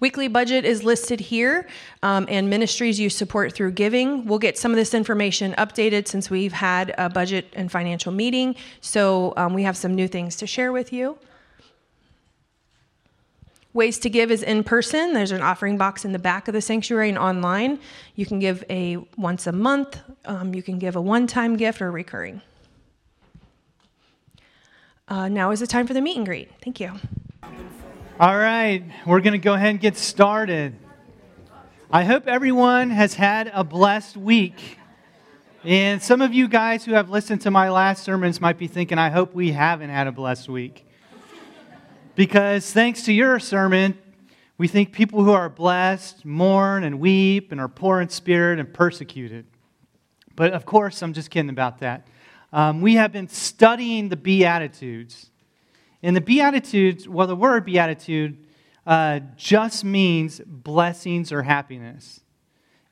Weekly 0.00 0.28
budget 0.28 0.64
is 0.64 0.84
listed 0.84 1.18
here, 1.18 1.66
um, 2.04 2.26
and 2.28 2.48
ministries 2.48 3.00
you 3.00 3.10
support 3.10 3.52
through 3.52 3.72
giving. 3.72 4.26
We'll 4.26 4.38
get 4.38 4.56
some 4.56 4.70
of 4.70 4.76
this 4.76 4.94
information 4.94 5.54
updated 5.58 6.06
since 6.06 6.30
we've 6.30 6.52
had 6.52 6.94
a 6.96 7.10
budget 7.10 7.46
and 7.54 7.70
financial 7.70 8.12
meeting, 8.12 8.54
so 8.80 9.34
um, 9.36 9.54
we 9.54 9.64
have 9.64 9.76
some 9.76 9.96
new 9.96 10.06
things 10.06 10.36
to 10.36 10.46
share 10.46 10.70
with 10.70 10.92
you. 10.92 11.18
Ways 13.74 13.98
to 13.98 14.10
give 14.10 14.30
is 14.30 14.42
in 14.42 14.62
person. 14.64 15.12
There's 15.12 15.32
an 15.32 15.42
offering 15.42 15.76
box 15.76 16.04
in 16.04 16.12
the 16.12 16.18
back 16.18 16.48
of 16.48 16.54
the 16.54 16.60
sanctuary 16.60 17.08
and 17.08 17.18
online. 17.18 17.80
You 18.14 18.24
can 18.24 18.38
give 18.38 18.64
a 18.70 18.98
once 19.16 19.46
a 19.46 19.52
month, 19.52 20.00
um, 20.24 20.54
you 20.54 20.62
can 20.62 20.78
give 20.78 20.94
a 20.94 21.00
one 21.00 21.26
time 21.26 21.56
gift 21.56 21.82
or 21.82 21.90
recurring. 21.90 22.40
Uh, 25.08 25.28
now 25.28 25.50
is 25.50 25.60
the 25.60 25.66
time 25.66 25.86
for 25.86 25.94
the 25.94 26.00
meet 26.00 26.16
and 26.16 26.26
greet. 26.26 26.50
Thank 26.62 26.80
you. 26.80 26.92
All 28.20 28.36
right, 28.36 28.82
we're 29.06 29.20
going 29.20 29.34
to 29.34 29.38
go 29.38 29.54
ahead 29.54 29.70
and 29.70 29.80
get 29.80 29.96
started. 29.96 30.74
I 31.88 32.02
hope 32.02 32.26
everyone 32.26 32.90
has 32.90 33.14
had 33.14 33.48
a 33.54 33.62
blessed 33.62 34.16
week. 34.16 34.76
And 35.62 36.02
some 36.02 36.20
of 36.20 36.34
you 36.34 36.48
guys 36.48 36.84
who 36.84 36.94
have 36.94 37.10
listened 37.10 37.42
to 37.42 37.52
my 37.52 37.70
last 37.70 38.02
sermons 38.02 38.40
might 38.40 38.58
be 38.58 38.66
thinking, 38.66 38.98
I 38.98 39.10
hope 39.10 39.34
we 39.34 39.52
haven't 39.52 39.90
had 39.90 40.08
a 40.08 40.10
blessed 40.10 40.48
week. 40.48 40.84
Because 42.16 42.68
thanks 42.72 43.04
to 43.04 43.12
your 43.12 43.38
sermon, 43.38 43.96
we 44.56 44.66
think 44.66 44.90
people 44.90 45.22
who 45.22 45.30
are 45.30 45.48
blessed 45.48 46.24
mourn 46.24 46.82
and 46.82 46.98
weep 46.98 47.52
and 47.52 47.60
are 47.60 47.68
poor 47.68 48.00
in 48.00 48.08
spirit 48.08 48.58
and 48.58 48.74
persecuted. 48.74 49.46
But 50.34 50.54
of 50.54 50.66
course, 50.66 51.02
I'm 51.02 51.12
just 51.12 51.30
kidding 51.30 51.50
about 51.50 51.78
that. 51.78 52.08
Um, 52.52 52.80
we 52.80 52.96
have 52.96 53.12
been 53.12 53.28
studying 53.28 54.08
the 54.08 54.16
Beatitudes. 54.16 55.30
And 56.02 56.14
the 56.14 56.20
Beatitudes, 56.20 57.08
well, 57.08 57.26
the 57.26 57.36
word 57.36 57.64
Beatitude 57.64 58.44
uh, 58.86 59.20
just 59.36 59.84
means 59.84 60.40
blessings 60.46 61.32
or 61.32 61.42
happiness. 61.42 62.20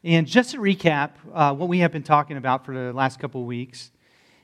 And 0.03 0.27
just 0.27 0.53
to 0.53 0.59
recap, 0.59 1.13
uh, 1.33 1.55
what 1.55 1.69
we 1.69 1.79
have 1.81 1.93
been 1.93 2.03
talking 2.03 2.37
about 2.37 2.65
for 2.65 2.75
the 2.75 2.93
last 2.93 3.19
couple 3.19 3.41
of 3.41 3.47
weeks 3.47 3.91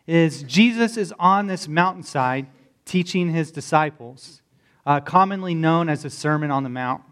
is 0.06 0.42
Jesus 0.44 0.96
is 0.96 1.12
on 1.18 1.46
this 1.46 1.68
mountainside 1.68 2.46
teaching 2.84 3.32
his 3.32 3.52
disciples, 3.52 4.42
uh, 4.86 5.00
commonly 5.00 5.54
known 5.54 5.88
as 5.88 6.02
the 6.02 6.10
Sermon 6.10 6.50
on 6.50 6.62
the 6.62 6.68
Mount. 6.68 7.02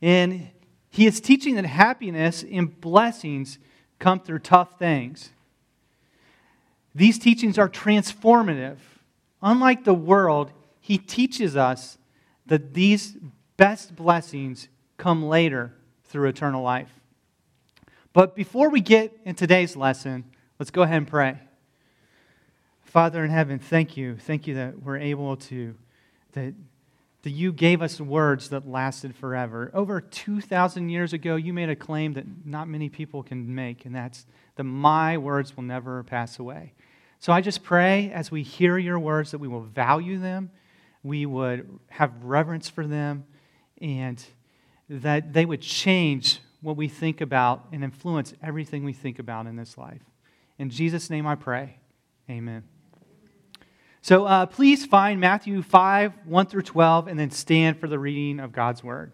And 0.00 0.48
he 0.90 1.06
is 1.06 1.20
teaching 1.20 1.56
that 1.56 1.66
happiness 1.66 2.44
and 2.48 2.80
blessings 2.80 3.58
come 3.98 4.20
through 4.20 4.40
tough 4.40 4.78
things. 4.78 5.30
These 6.94 7.18
teachings 7.18 7.58
are 7.58 7.68
transformative 7.68 8.78
Unlike 9.42 9.84
the 9.84 9.94
world, 9.94 10.52
he 10.80 10.98
teaches 10.98 11.56
us 11.56 11.98
that 12.46 12.74
these 12.74 13.16
best 13.56 13.94
blessings 13.94 14.68
come 14.96 15.24
later 15.24 15.72
through 16.04 16.28
eternal 16.28 16.62
life. 16.62 16.90
But 18.12 18.34
before 18.34 18.70
we 18.70 18.80
get 18.80 19.16
in 19.24 19.34
today's 19.34 19.76
lesson, 19.76 20.24
let's 20.58 20.70
go 20.70 20.82
ahead 20.82 20.96
and 20.96 21.08
pray. 21.08 21.38
Father 22.82 23.24
in 23.24 23.30
heaven, 23.30 23.58
thank 23.58 23.96
you. 23.96 24.16
Thank 24.16 24.46
you 24.46 24.54
that 24.56 24.82
we're 24.82 24.98
able 24.98 25.36
to, 25.36 25.76
that 26.32 26.54
that 27.22 27.30
you 27.30 27.52
gave 27.52 27.82
us 27.82 28.00
words 28.00 28.48
that 28.48 28.66
lasted 28.66 29.14
forever. 29.14 29.70
Over 29.74 30.00
2,000 30.00 30.88
years 30.88 31.12
ago, 31.12 31.36
you 31.36 31.52
made 31.52 31.68
a 31.68 31.76
claim 31.76 32.14
that 32.14 32.24
not 32.46 32.66
many 32.68 32.88
people 32.88 33.22
can 33.22 33.54
make, 33.54 33.84
and 33.84 33.94
that's 33.94 34.26
that 34.56 34.64
my 34.64 35.18
words 35.18 35.56
will 35.56 35.64
never 35.64 36.02
pass 36.02 36.38
away. 36.38 36.72
So 37.20 37.34
I 37.34 37.42
just 37.42 37.62
pray 37.62 38.10
as 38.12 38.30
we 38.30 38.42
hear 38.42 38.78
your 38.78 38.98
words 38.98 39.32
that 39.32 39.38
we 39.38 39.46
will 39.46 39.60
value 39.60 40.18
them, 40.18 40.50
we 41.02 41.26
would 41.26 41.78
have 41.90 42.24
reverence 42.24 42.70
for 42.70 42.86
them, 42.86 43.26
and 43.80 44.22
that 44.88 45.34
they 45.34 45.44
would 45.44 45.60
change 45.60 46.40
what 46.62 46.78
we 46.78 46.88
think 46.88 47.20
about 47.20 47.66
and 47.72 47.84
influence 47.84 48.32
everything 48.42 48.84
we 48.84 48.94
think 48.94 49.18
about 49.18 49.46
in 49.46 49.56
this 49.56 49.76
life. 49.76 50.00
In 50.58 50.70
Jesus' 50.70 51.10
name 51.10 51.26
I 51.26 51.34
pray. 51.34 51.76
Amen. 52.30 52.64
So 54.00 54.24
uh, 54.24 54.46
please 54.46 54.86
find 54.86 55.20
Matthew 55.20 55.60
5, 55.60 56.12
1 56.24 56.46
through 56.46 56.62
12, 56.62 57.06
and 57.06 57.18
then 57.18 57.30
stand 57.30 57.78
for 57.78 57.86
the 57.86 57.98
reading 57.98 58.40
of 58.40 58.50
God's 58.50 58.82
word. 58.82 59.12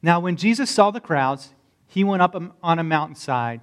Now, 0.00 0.20
when 0.20 0.36
Jesus 0.36 0.70
saw 0.70 0.92
the 0.92 1.00
crowds, 1.00 1.52
he 1.88 2.04
went 2.04 2.22
up 2.22 2.36
on 2.62 2.78
a 2.78 2.84
mountainside 2.84 3.62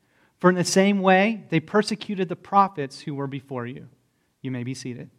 For 0.41 0.49
in 0.49 0.55
the 0.55 0.65
same 0.65 1.01
way, 1.01 1.43
they 1.49 1.59
persecuted 1.59 2.27
the 2.27 2.35
prophets 2.35 2.99
who 2.99 3.13
were 3.13 3.27
before 3.27 3.67
you. 3.67 3.87
You 4.41 4.49
may 4.49 4.63
be 4.63 4.73
seated. 4.73 5.11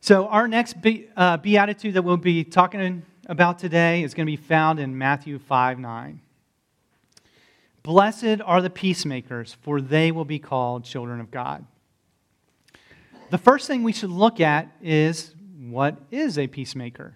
So, 0.00 0.26
our 0.26 0.48
next 0.48 0.76
uh, 1.16 1.36
beatitude 1.38 1.94
that 1.94 2.02
we'll 2.02 2.16
be 2.16 2.42
talking 2.42 3.04
about 3.26 3.60
today 3.60 4.02
is 4.02 4.14
going 4.14 4.26
to 4.26 4.30
be 4.30 4.36
found 4.36 4.80
in 4.80 4.98
Matthew 4.98 5.38
5 5.38 5.78
9. 5.78 6.20
Blessed 7.84 8.40
are 8.44 8.60
the 8.60 8.70
peacemakers, 8.70 9.56
for 9.62 9.80
they 9.80 10.10
will 10.10 10.24
be 10.24 10.40
called 10.40 10.84
children 10.84 11.20
of 11.20 11.30
God. 11.30 11.64
The 13.30 13.38
first 13.38 13.68
thing 13.68 13.84
we 13.84 13.92
should 13.92 14.10
look 14.10 14.40
at 14.40 14.68
is 14.82 15.34
what 15.58 15.98
is 16.10 16.36
a 16.36 16.48
peacemaker? 16.48 17.14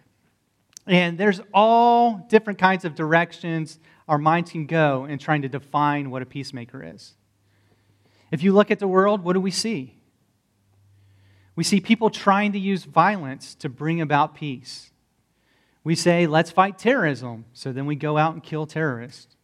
And 0.87 1.19
there's 1.19 1.41
all 1.53 2.27
different 2.29 2.61
kinds 2.61 2.85
of 2.85 2.95
directions 2.95 3.81
our 4.11 4.19
minds 4.19 4.51
can 4.51 4.67
go 4.67 5.05
in 5.05 5.21
trying 5.21 5.43
to 5.43 5.49
define 5.49 6.11
what 6.11 6.21
a 6.21 6.27
peacemaker 6.27 6.83
is. 6.83 7.15
If 8.33 8.43
you 8.43 8.53
look 8.53 8.73
at 8.73 8.81
the 8.81 8.89
world, 8.89 9.23
what 9.23 9.35
do 9.35 9.41
we 9.41 9.53
see? 9.53 9.95
We 11.55 11.63
see 11.63 11.81
people 11.81 12.11
trying 12.11 12.51
to 12.53 12.59
use 12.59 12.85
violence 12.85 13.55
to 13.57 13.69
bring 13.69 14.01
about 14.01 14.35
peace. 14.35 14.91
We 15.85 15.95
say, 15.95 16.27
let's 16.27 16.51
fight 16.51 16.77
terrorism, 16.77 17.45
so 17.53 17.73
then 17.73 17.87
we 17.87 17.95
go 17.95 18.19
out 18.19 18.35
and 18.35 18.43
kill 18.43 18.67
terrorists. 18.67 19.37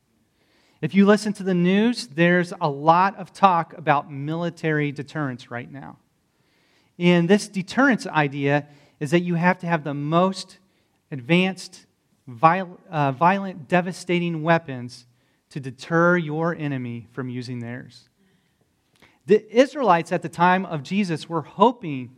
If 0.83 0.94
you 0.94 1.07
listen 1.07 1.33
to 1.35 1.44
the 1.44 1.55
news, 1.55 2.09
there's 2.09 2.52
a 2.61 2.68
lot 2.68 3.16
of 3.16 3.33
talk 3.33 3.72
about 3.79 4.11
military 4.11 4.90
deterrence 4.90 5.48
right 5.48 5.70
now. 5.70 5.98
And 6.98 7.31
this 7.31 7.46
deterrence 7.46 8.05
idea 8.07 8.66
is 8.98 9.12
that 9.12 9.20
you 9.20 9.37
have 9.37 9.59
to 9.61 9.66
have 9.68 9.85
the 9.85 9.94
most 9.94 10.59
advanced, 11.12 11.87
violent, 12.27 12.81
uh, 12.91 13.12
violent 13.12 13.69
devastating 13.69 14.43
weapons 14.43 15.07
to 15.51 15.61
deter 15.61 16.17
your 16.17 16.55
enemy 16.55 17.07
from 17.12 17.29
using 17.29 17.61
theirs. 17.61 18.09
The 19.27 19.45
Israelites 19.57 20.12
at 20.12 20.23
the 20.23 20.29
time 20.29 20.65
of 20.65 20.83
Jesus 20.83 21.29
were 21.29 21.43
hoping 21.43 22.17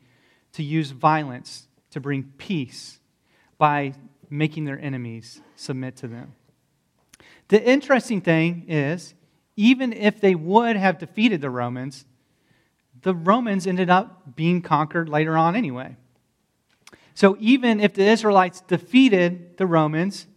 to 0.53 0.62
use 0.62 0.90
violence 0.90 1.68
to 1.90 2.01
bring 2.01 2.25
peace 2.37 3.01
by 3.57 3.94
making 4.31 4.64
their 4.64 4.79
enemies 4.79 5.40
submit 5.57 5.97
to 5.97 6.09
them. 6.09 6.35
The 7.49 7.62
interesting 7.62 8.21
thing 8.21 8.66
is, 8.68 9.14
even 9.57 9.92
if 9.92 10.21
they 10.21 10.35
would 10.35 10.77
have 10.77 10.99
defeated 10.99 11.40
the 11.40 11.51
Romans, 11.51 12.05
the 13.03 13.14
Romans 13.14 13.66
ended 13.66 13.90
up 13.90 14.37
being 14.37 14.61
conquered 14.61 15.09
later 15.09 15.37
on 15.37 15.57
anyway. 15.57 15.97
So 17.18 17.37
even 17.40 17.81
if 17.81 17.94
the 17.94 18.07
Israelites 18.07 18.61
defeated 18.61 19.57
the 19.57 19.66
Romans, 19.66 20.28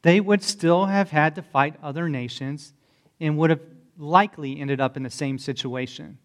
they 0.00 0.22
would 0.22 0.42
still 0.42 0.86
have 0.86 1.10
had 1.10 1.34
to 1.34 1.42
fight 1.42 1.76
other 1.82 2.08
nations 2.08 2.72
and 3.20 3.36
would 3.36 3.50
have 3.50 3.60
likely 3.98 4.58
ended 4.58 4.80
up 4.80 4.96
in 4.96 5.02
the 5.02 5.10
same 5.10 5.36
situation. 5.36 6.16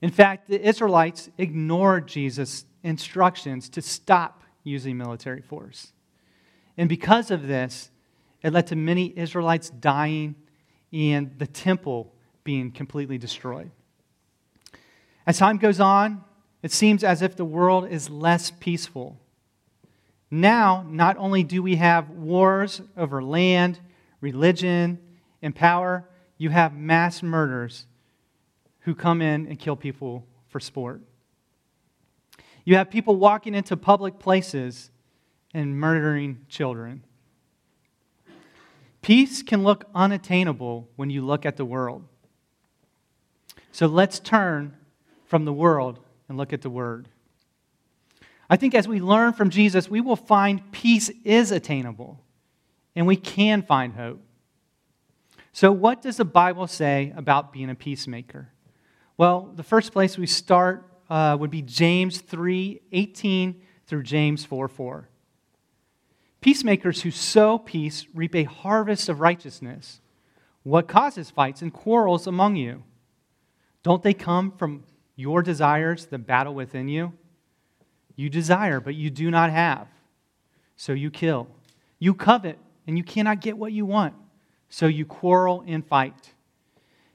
In 0.00 0.10
fact, 0.10 0.48
the 0.48 0.66
Israelites 0.66 1.28
ignored 1.36 2.08
Jesus' 2.08 2.64
instructions 2.82 3.68
to 3.68 3.82
stop 3.82 4.42
using 4.64 4.96
military 4.96 5.42
force. 5.42 5.92
And 6.78 6.88
because 6.88 7.30
of 7.30 7.46
this, 7.46 7.90
it 8.42 8.54
led 8.54 8.66
to 8.68 8.76
many 8.76 9.12
Israelites 9.14 9.68
dying 9.68 10.36
and 10.90 11.38
the 11.38 11.46
temple 11.46 12.14
being 12.44 12.70
completely 12.70 13.18
destroyed. 13.18 13.70
As 15.26 15.36
time 15.36 15.58
goes 15.58 15.80
on, 15.80 16.24
it 16.66 16.72
seems 16.72 17.04
as 17.04 17.22
if 17.22 17.36
the 17.36 17.44
world 17.44 17.86
is 17.88 18.10
less 18.10 18.50
peaceful. 18.50 19.20
Now, 20.32 20.84
not 20.90 21.16
only 21.16 21.44
do 21.44 21.62
we 21.62 21.76
have 21.76 22.10
wars 22.10 22.82
over 22.96 23.22
land, 23.22 23.78
religion, 24.20 24.98
and 25.40 25.54
power, 25.54 26.08
you 26.38 26.50
have 26.50 26.74
mass 26.74 27.22
murders 27.22 27.86
who 28.80 28.96
come 28.96 29.22
in 29.22 29.46
and 29.46 29.60
kill 29.60 29.76
people 29.76 30.26
for 30.48 30.58
sport. 30.58 31.02
You 32.64 32.74
have 32.74 32.90
people 32.90 33.14
walking 33.14 33.54
into 33.54 33.76
public 33.76 34.18
places 34.18 34.90
and 35.54 35.78
murdering 35.78 36.46
children. 36.48 37.04
Peace 39.02 39.40
can 39.40 39.62
look 39.62 39.84
unattainable 39.94 40.88
when 40.96 41.10
you 41.10 41.24
look 41.24 41.46
at 41.46 41.58
the 41.58 41.64
world. 41.64 42.02
So 43.70 43.86
let's 43.86 44.18
turn 44.18 44.76
from 45.26 45.44
the 45.44 45.52
world 45.52 46.00
and 46.28 46.36
look 46.38 46.52
at 46.52 46.62
the 46.62 46.70
Word. 46.70 47.08
I 48.48 48.56
think 48.56 48.74
as 48.74 48.86
we 48.86 49.00
learn 49.00 49.32
from 49.32 49.50
Jesus, 49.50 49.90
we 49.90 50.00
will 50.00 50.16
find 50.16 50.72
peace 50.72 51.10
is 51.24 51.50
attainable 51.50 52.20
and 52.94 53.06
we 53.06 53.16
can 53.16 53.62
find 53.62 53.94
hope. 53.94 54.22
So, 55.52 55.72
what 55.72 56.02
does 56.02 56.18
the 56.18 56.24
Bible 56.24 56.66
say 56.66 57.12
about 57.16 57.52
being 57.52 57.70
a 57.70 57.74
peacemaker? 57.74 58.52
Well, 59.16 59.52
the 59.54 59.62
first 59.62 59.92
place 59.92 60.18
we 60.18 60.26
start 60.26 60.84
uh, 61.08 61.36
would 61.40 61.50
be 61.50 61.62
James 61.62 62.20
3 62.20 62.80
18 62.92 63.62
through 63.86 64.02
James 64.02 64.44
4 64.44 64.68
4. 64.68 65.08
Peacemakers 66.40 67.02
who 67.02 67.10
sow 67.10 67.58
peace 67.58 68.06
reap 68.14 68.34
a 68.34 68.44
harvest 68.44 69.08
of 69.08 69.20
righteousness. 69.20 70.00
What 70.62 70.88
causes 70.88 71.30
fights 71.30 71.62
and 71.62 71.72
quarrels 71.72 72.26
among 72.26 72.56
you? 72.56 72.82
Don't 73.82 74.02
they 74.02 74.14
come 74.14 74.52
from 74.52 74.84
your 75.16 75.42
desires 75.42 76.06
that 76.06 76.26
battle 76.26 76.54
within 76.54 76.88
you? 76.88 77.12
You 78.14 78.30
desire, 78.30 78.80
but 78.80 78.94
you 78.94 79.10
do 79.10 79.30
not 79.30 79.50
have, 79.50 79.88
so 80.76 80.92
you 80.92 81.10
kill. 81.10 81.48
You 81.98 82.14
covet, 82.14 82.58
and 82.86 82.96
you 82.96 83.04
cannot 83.04 83.40
get 83.40 83.58
what 83.58 83.72
you 83.72 83.84
want, 83.84 84.14
so 84.68 84.86
you 84.86 85.04
quarrel 85.04 85.64
and 85.66 85.84
fight. 85.84 86.34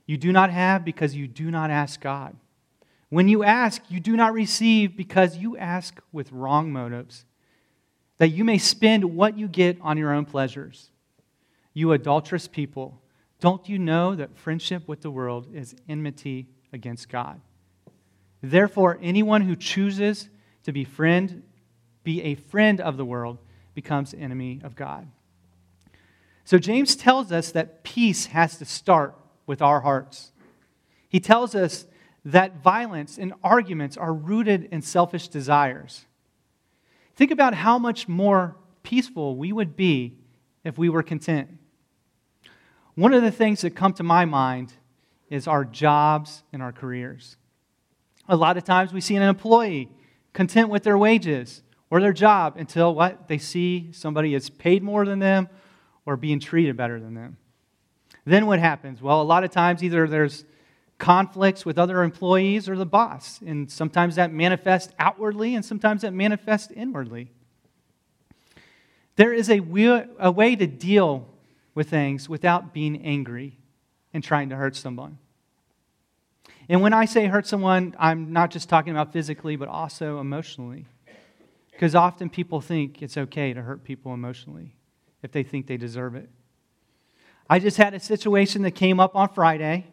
You 0.06 0.18
do 0.18 0.32
not 0.32 0.50
have 0.52 0.84
because 0.84 1.16
you 1.16 1.28
do 1.28 1.50
not 1.50 1.72
ask 1.72 2.02
God. 2.02 2.36
When 3.10 3.28
you 3.28 3.44
ask, 3.44 3.82
you 3.90 4.00
do 4.00 4.16
not 4.16 4.34
receive 4.34 4.96
because 4.96 5.38
you 5.38 5.58
ask 5.58 6.00
with 6.12 6.32
wrong 6.32 6.72
motives 6.72 7.26
that 8.18 8.30
you 8.30 8.44
may 8.44 8.58
spend 8.58 9.04
what 9.04 9.38
you 9.38 9.48
get 9.48 9.78
on 9.82 9.98
your 9.98 10.14
own 10.14 10.26
pleasures. 10.26 10.92
You 11.74 11.92
adulterous 11.92 12.48
people, 12.48 13.02
don't 13.40 13.68
you 13.68 13.80
know 13.80 14.16
that 14.16 14.38
friendship 14.38 14.88
with 14.88 15.02
the 15.02 15.10
world 15.10 15.48
is 15.54 15.76
enmity 15.90 16.48
against 16.72 17.10
God? 17.10 17.42
Therefore, 18.42 18.98
anyone 19.02 19.42
who 19.42 19.56
chooses 19.56 20.30
to 20.64 20.72
be 20.72 20.84
friend, 20.84 21.44
be 22.04 22.22
a 22.24 22.36
friend 22.36 22.82
of 22.82 22.98
the 22.98 23.06
world 23.06 23.38
becomes 23.74 24.14
enemy 24.14 24.60
of 24.64 24.76
God. 24.76 25.08
So 26.44 26.58
James 26.58 26.96
tells 26.96 27.32
us 27.32 27.52
that 27.52 27.84
peace 27.84 28.28
has 28.28 28.58
to 28.58 28.66
start 28.66 29.16
with 29.46 29.62
our 29.62 29.82
hearts. 29.82 30.32
He 31.08 31.20
tells 31.20 31.56
us 31.56 31.86
that 32.26 32.62
violence 32.62 33.18
and 33.18 33.34
arguments 33.44 33.98
are 33.98 34.14
rooted 34.14 34.66
in 34.72 34.82
selfish 34.82 35.28
desires. 35.28 36.06
Think 37.16 37.32
about 37.32 37.54
how 37.54 37.78
much 37.78 38.08
more 38.08 38.56
peaceful 38.84 39.36
we 39.36 39.52
would 39.52 39.76
be 39.76 40.18
if 40.64 40.78
we 40.78 40.90
were 40.90 41.04
content. 41.04 41.50
One 42.96 43.14
of 43.14 43.22
the 43.22 43.32
things 43.32 43.62
that 43.62 43.76
come 43.76 43.94
to 43.94 44.04
my 44.04 44.26
mind 44.26 44.74
is 45.30 45.48
our 45.48 45.64
jobs 45.64 46.44
and 46.52 46.62
our 46.62 46.72
careers. 46.72 47.38
A 48.28 48.36
lot 48.36 48.58
of 48.58 48.64
times 48.64 48.94
we 48.94 49.02
see 49.02 49.16
an 49.16 49.24
employee 49.24 49.90
content 50.34 50.70
with 50.70 50.84
their 50.84 50.98
wages 50.98 51.64
or 51.90 52.00
their 52.00 52.14
job 52.14 52.56
until 52.58 52.96
what? 52.96 53.28
They 53.28 53.38
see 53.38 53.90
somebody 53.92 54.34
is 54.34 54.50
paid 54.50 54.84
more 54.84 55.06
than 55.06 55.20
them 55.20 55.50
or 56.06 56.16
being 56.16 56.40
treated 56.40 56.78
better 56.78 57.00
than 57.00 57.14
them. 57.14 57.38
Then 58.26 58.46
what 58.46 58.60
happens? 58.60 59.02
Well, 59.02 59.22
a 59.22 59.24
lot 59.24 59.44
of 59.44 59.52
times 59.52 59.84
either 59.84 60.08
there's 60.08 60.46
conflicts 60.98 61.66
with 61.66 61.80
other 61.80 62.04
employees 62.04 62.70
or 62.70 62.78
the 62.78 62.86
boss, 62.86 63.42
and 63.42 63.70
sometimes 63.70 64.16
that 64.16 64.32
manifests 64.32 64.94
outwardly 65.00 65.56
and 65.56 65.66
sometimes 65.66 66.04
that 66.04 66.14
manifests 66.14 66.72
inwardly. 66.72 67.32
There 69.16 69.34
is 69.34 69.50
a, 69.50 69.60
a 70.20 70.32
way 70.32 70.56
to 70.56 70.68
deal 70.68 71.28
with 71.74 71.90
things 71.90 72.30
without 72.30 72.74
being 72.74 73.02
angry 73.04 73.58
and 74.14 74.24
trying 74.24 74.50
to 74.50 74.56
hurt 74.56 74.76
someone. 74.76 75.18
And 76.72 76.82
when 76.82 76.94
I 76.94 77.04
say 77.04 77.26
hurt 77.26 77.46
someone, 77.46 77.98
I'm 78.00 78.32
not 78.32 78.50
just 78.50 78.70
talking 78.70 78.94
about 78.94 79.12
physically, 79.12 79.58
but 79.58 79.68
also 79.68 80.22
emotionally. 80.22 80.86
Because 81.70 81.96
often 81.96 82.30
people 82.30 82.62
think 82.62 83.02
it's 83.02 83.18
okay 83.18 83.54
to 83.54 83.62
hurt 83.62 83.84
people 83.84 84.14
emotionally 84.14 84.78
if 85.22 85.34
they 85.34 85.44
think 85.44 85.68
they 85.68 85.76
deserve 85.76 86.16
it. 86.16 86.30
I 87.50 87.60
just 87.60 87.76
had 87.76 87.94
a 87.94 88.00
situation 88.00 88.62
that 88.62 88.72
came 88.72 89.02
up 89.02 89.18
on 89.18 89.28
Friday. 89.34 89.86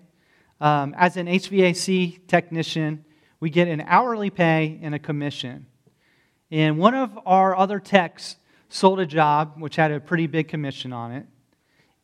Um, 0.61 0.95
as 0.97 1.17
an 1.17 1.27
HVAC 1.27 2.29
technician, 2.29 3.05
we 3.41 3.51
get 3.51 3.67
an 3.67 3.81
hourly 3.81 4.31
pay 4.31 4.79
and 4.81 4.95
a 4.95 5.01
commission. 5.01 5.67
And 6.53 6.79
one 6.79 6.95
of 6.95 7.19
our 7.27 7.57
other 7.57 7.81
techs 7.81 8.37
sold 8.69 9.01
a 9.01 9.07
job 9.07 9.55
which 9.59 9.75
had 9.75 9.91
a 9.91 9.99
pretty 9.99 10.29
big 10.29 10.47
commission 10.47 10.93
on 10.93 11.11
it. 11.11 11.27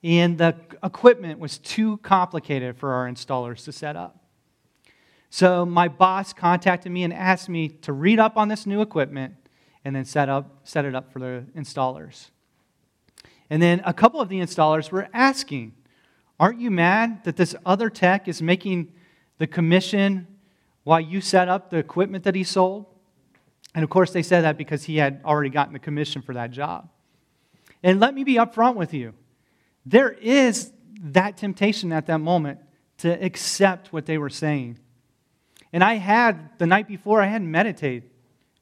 And 0.02 0.36
the 0.36 0.56
equipment 0.82 1.38
was 1.38 1.58
too 1.58 1.98
complicated 1.98 2.76
for 2.76 2.92
our 2.94 3.08
installers 3.08 3.64
to 3.66 3.70
set 3.70 3.94
up. 3.94 4.22
So 5.34 5.66
my 5.66 5.88
boss 5.88 6.32
contacted 6.32 6.92
me 6.92 7.02
and 7.02 7.12
asked 7.12 7.48
me 7.48 7.68
to 7.68 7.92
read 7.92 8.20
up 8.20 8.36
on 8.36 8.46
this 8.46 8.66
new 8.66 8.80
equipment 8.80 9.34
and 9.84 9.96
then 9.96 10.04
set, 10.04 10.28
up, 10.28 10.60
set 10.62 10.84
it 10.84 10.94
up 10.94 11.12
for 11.12 11.18
the 11.18 11.44
installers. 11.56 12.30
And 13.50 13.60
then 13.60 13.82
a 13.84 13.92
couple 13.92 14.20
of 14.20 14.28
the 14.28 14.38
installers 14.38 14.92
were 14.92 15.08
asking, 15.12 15.74
Aren't 16.38 16.60
you 16.60 16.70
mad 16.70 17.24
that 17.24 17.34
this 17.34 17.56
other 17.66 17.90
tech 17.90 18.28
is 18.28 18.40
making 18.40 18.92
the 19.38 19.48
commission 19.48 20.28
while 20.84 21.00
you 21.00 21.20
set 21.20 21.48
up 21.48 21.68
the 21.68 21.78
equipment 21.78 22.22
that 22.22 22.36
he 22.36 22.44
sold? 22.44 22.86
And 23.74 23.82
of 23.82 23.90
course, 23.90 24.12
they 24.12 24.22
said 24.22 24.42
that 24.42 24.56
because 24.56 24.84
he 24.84 24.98
had 24.98 25.20
already 25.24 25.50
gotten 25.50 25.72
the 25.72 25.80
commission 25.80 26.22
for 26.22 26.34
that 26.34 26.52
job. 26.52 26.88
And 27.82 27.98
let 27.98 28.14
me 28.14 28.22
be 28.22 28.34
upfront 28.34 28.76
with 28.76 28.94
you 28.94 29.14
there 29.84 30.12
is 30.12 30.72
that 31.00 31.36
temptation 31.36 31.90
at 31.90 32.06
that 32.06 32.18
moment 32.18 32.60
to 32.98 33.10
accept 33.20 33.92
what 33.92 34.06
they 34.06 34.16
were 34.16 34.30
saying. 34.30 34.78
And 35.74 35.82
I 35.82 35.94
had, 35.94 36.50
the 36.58 36.66
night 36.66 36.86
before, 36.86 37.20
I 37.20 37.26
had 37.26 37.42
meditated 37.42 38.08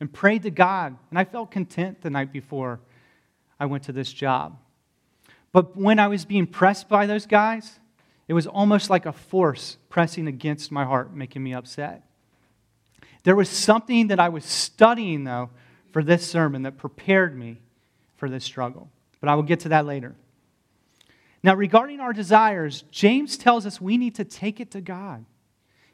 and 0.00 0.10
prayed 0.10 0.44
to 0.44 0.50
God, 0.50 0.96
and 1.10 1.18
I 1.18 1.24
felt 1.24 1.50
content 1.50 2.00
the 2.00 2.08
night 2.08 2.32
before 2.32 2.80
I 3.60 3.66
went 3.66 3.84
to 3.84 3.92
this 3.92 4.10
job. 4.10 4.56
But 5.52 5.76
when 5.76 5.98
I 5.98 6.08
was 6.08 6.24
being 6.24 6.46
pressed 6.46 6.88
by 6.88 7.04
those 7.04 7.26
guys, 7.26 7.78
it 8.28 8.32
was 8.32 8.46
almost 8.46 8.88
like 8.88 9.04
a 9.04 9.12
force 9.12 9.76
pressing 9.90 10.26
against 10.26 10.72
my 10.72 10.86
heart, 10.86 11.14
making 11.14 11.42
me 11.42 11.52
upset. 11.52 12.02
There 13.24 13.36
was 13.36 13.50
something 13.50 14.06
that 14.06 14.18
I 14.18 14.30
was 14.30 14.46
studying, 14.46 15.24
though, 15.24 15.50
for 15.90 16.02
this 16.02 16.26
sermon 16.26 16.62
that 16.62 16.78
prepared 16.78 17.38
me 17.38 17.60
for 18.16 18.30
this 18.30 18.42
struggle. 18.42 18.88
But 19.20 19.28
I 19.28 19.34
will 19.34 19.42
get 19.42 19.60
to 19.60 19.68
that 19.68 19.84
later. 19.84 20.14
Now, 21.42 21.56
regarding 21.56 22.00
our 22.00 22.14
desires, 22.14 22.84
James 22.90 23.36
tells 23.36 23.66
us 23.66 23.82
we 23.82 23.98
need 23.98 24.14
to 24.14 24.24
take 24.24 24.60
it 24.60 24.70
to 24.70 24.80
God. 24.80 25.26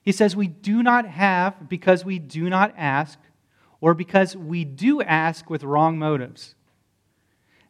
He 0.02 0.12
says 0.12 0.34
we 0.34 0.46
do 0.46 0.82
not 0.82 1.06
have 1.06 1.68
because 1.68 2.04
we 2.04 2.18
do 2.18 2.48
not 2.48 2.74
ask, 2.76 3.18
or 3.80 3.94
because 3.94 4.37
we 4.37 4.64
do 4.64 5.02
ask 5.02 5.48
with 5.50 5.62
wrong 5.62 5.98
motives. 5.98 6.54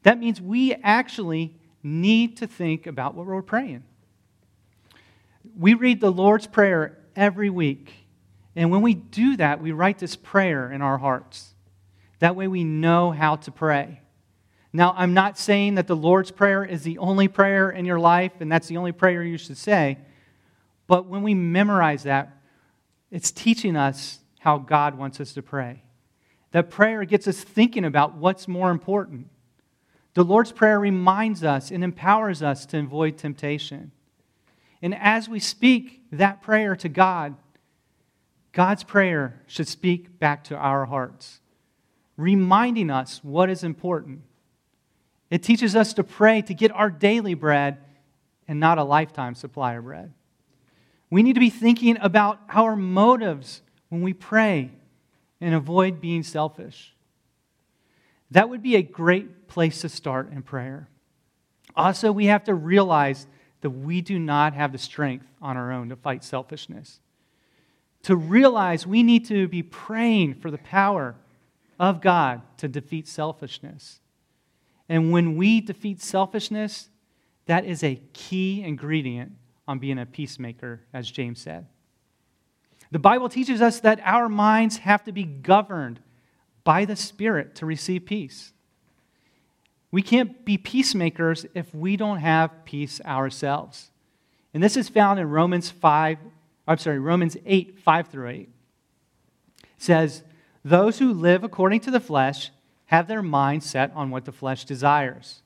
That 0.02 0.18
means 0.18 0.40
we 0.40 0.74
actually 0.74 1.54
need 1.82 2.36
to 2.38 2.46
think 2.46 2.86
about 2.86 3.14
what 3.14 3.26
we're 3.26 3.42
praying. 3.42 3.84
We 5.58 5.74
read 5.74 6.00
the 6.00 6.12
Lord's 6.12 6.46
Prayer 6.46 6.98
every 7.16 7.50
week. 7.50 7.92
And 8.54 8.70
when 8.70 8.82
we 8.82 8.94
do 8.94 9.36
that, 9.36 9.60
we 9.60 9.72
write 9.72 9.98
this 9.98 10.16
prayer 10.16 10.70
in 10.70 10.82
our 10.82 10.98
hearts. 10.98 11.54
That 12.18 12.36
way 12.36 12.48
we 12.48 12.64
know 12.64 13.10
how 13.10 13.36
to 13.36 13.50
pray. 13.50 14.00
Now, 14.72 14.94
I'm 14.96 15.14
not 15.14 15.38
saying 15.38 15.76
that 15.76 15.86
the 15.86 15.96
Lord's 15.96 16.30
Prayer 16.30 16.64
is 16.64 16.82
the 16.82 16.98
only 16.98 17.28
prayer 17.28 17.70
in 17.70 17.84
your 17.84 17.98
life 18.00 18.32
and 18.40 18.50
that's 18.50 18.68
the 18.68 18.76
only 18.76 18.92
prayer 18.92 19.22
you 19.22 19.38
should 19.38 19.56
say. 19.56 19.98
But 20.88 21.06
when 21.06 21.22
we 21.22 21.34
memorize 21.34 22.02
that, 22.02 22.36
it's 23.12 23.30
teaching 23.30 23.76
us 23.76 24.18
how 24.40 24.58
God 24.58 24.96
wants 24.96 25.20
us 25.20 25.32
to 25.34 25.42
pray. 25.42 25.82
That 26.50 26.70
prayer 26.70 27.04
gets 27.04 27.28
us 27.28 27.44
thinking 27.44 27.84
about 27.84 28.16
what's 28.16 28.48
more 28.48 28.70
important. 28.70 29.28
The 30.14 30.24
Lord's 30.24 30.50
Prayer 30.50 30.80
reminds 30.80 31.44
us 31.44 31.70
and 31.70 31.84
empowers 31.84 32.42
us 32.42 32.66
to 32.66 32.78
avoid 32.78 33.18
temptation. 33.18 33.92
And 34.82 34.94
as 34.94 35.28
we 35.28 35.38
speak 35.38 36.02
that 36.10 36.42
prayer 36.42 36.74
to 36.76 36.88
God, 36.88 37.36
God's 38.52 38.82
prayer 38.82 39.40
should 39.46 39.68
speak 39.68 40.18
back 40.18 40.44
to 40.44 40.56
our 40.56 40.86
hearts, 40.86 41.40
reminding 42.16 42.90
us 42.90 43.22
what 43.22 43.50
is 43.50 43.62
important. 43.62 44.22
It 45.30 45.42
teaches 45.42 45.76
us 45.76 45.92
to 45.94 46.04
pray 46.04 46.40
to 46.42 46.54
get 46.54 46.72
our 46.72 46.90
daily 46.90 47.34
bread 47.34 47.78
and 48.48 48.58
not 48.58 48.78
a 48.78 48.84
lifetime 48.84 49.34
supply 49.34 49.74
of 49.74 49.84
bread. 49.84 50.14
We 51.10 51.22
need 51.22 51.34
to 51.34 51.40
be 51.40 51.50
thinking 51.50 51.96
about 52.00 52.40
our 52.50 52.76
motives 52.76 53.62
when 53.88 54.02
we 54.02 54.12
pray 54.12 54.70
and 55.40 55.54
avoid 55.54 56.00
being 56.00 56.22
selfish. 56.22 56.94
That 58.30 58.50
would 58.50 58.62
be 58.62 58.76
a 58.76 58.82
great 58.82 59.48
place 59.48 59.80
to 59.80 59.88
start 59.88 60.30
in 60.32 60.42
prayer. 60.42 60.88
Also, 61.74 62.12
we 62.12 62.26
have 62.26 62.44
to 62.44 62.54
realize 62.54 63.26
that 63.60 63.70
we 63.70 64.00
do 64.00 64.18
not 64.18 64.54
have 64.54 64.72
the 64.72 64.78
strength 64.78 65.26
on 65.40 65.56
our 65.56 65.72
own 65.72 65.88
to 65.88 65.96
fight 65.96 66.22
selfishness. 66.22 67.00
To 68.02 68.16
realize 68.16 68.86
we 68.86 69.02
need 69.02 69.26
to 69.26 69.48
be 69.48 69.62
praying 69.62 70.34
for 70.34 70.50
the 70.50 70.58
power 70.58 71.16
of 71.80 72.00
God 72.00 72.42
to 72.58 72.68
defeat 72.68 73.08
selfishness. 73.08 74.00
And 74.88 75.10
when 75.10 75.36
we 75.36 75.60
defeat 75.60 76.00
selfishness, 76.00 76.88
that 77.46 77.64
is 77.64 77.82
a 77.82 78.00
key 78.12 78.62
ingredient 78.62 79.32
on 79.68 79.78
being 79.78 79.98
a 79.98 80.06
peacemaker, 80.06 80.80
as 80.92 81.10
James 81.10 81.40
said. 81.40 81.66
The 82.90 82.98
Bible 82.98 83.28
teaches 83.28 83.60
us 83.60 83.80
that 83.80 84.00
our 84.02 84.28
minds 84.28 84.78
have 84.78 85.04
to 85.04 85.12
be 85.12 85.24
governed 85.24 86.00
by 86.64 86.86
the 86.86 86.96
Spirit 86.96 87.54
to 87.56 87.66
receive 87.66 88.06
peace. 88.06 88.52
We 89.90 90.02
can't 90.02 90.44
be 90.44 90.56
peacemakers 90.58 91.46
if 91.54 91.74
we 91.74 91.96
don't 91.96 92.18
have 92.18 92.64
peace 92.64 93.00
ourselves. 93.04 93.90
And 94.54 94.62
this 94.62 94.76
is 94.76 94.88
found 94.88 95.20
in 95.20 95.28
Romans 95.28 95.70
5, 95.70 96.18
I'm 96.66 96.78
sorry, 96.78 96.98
Romans 96.98 97.36
8, 97.44 97.78
5 97.78 98.08
through 98.08 98.28
8. 98.28 98.40
It 98.40 98.48
says, 99.76 100.22
Those 100.64 100.98
who 100.98 101.12
live 101.12 101.44
according 101.44 101.80
to 101.80 101.90
the 101.90 102.00
flesh 102.00 102.50
have 102.86 103.06
their 103.06 103.22
mind 103.22 103.62
set 103.62 103.92
on 103.94 104.10
what 104.10 104.24
the 104.24 104.32
flesh 104.32 104.64
desires. 104.64 105.42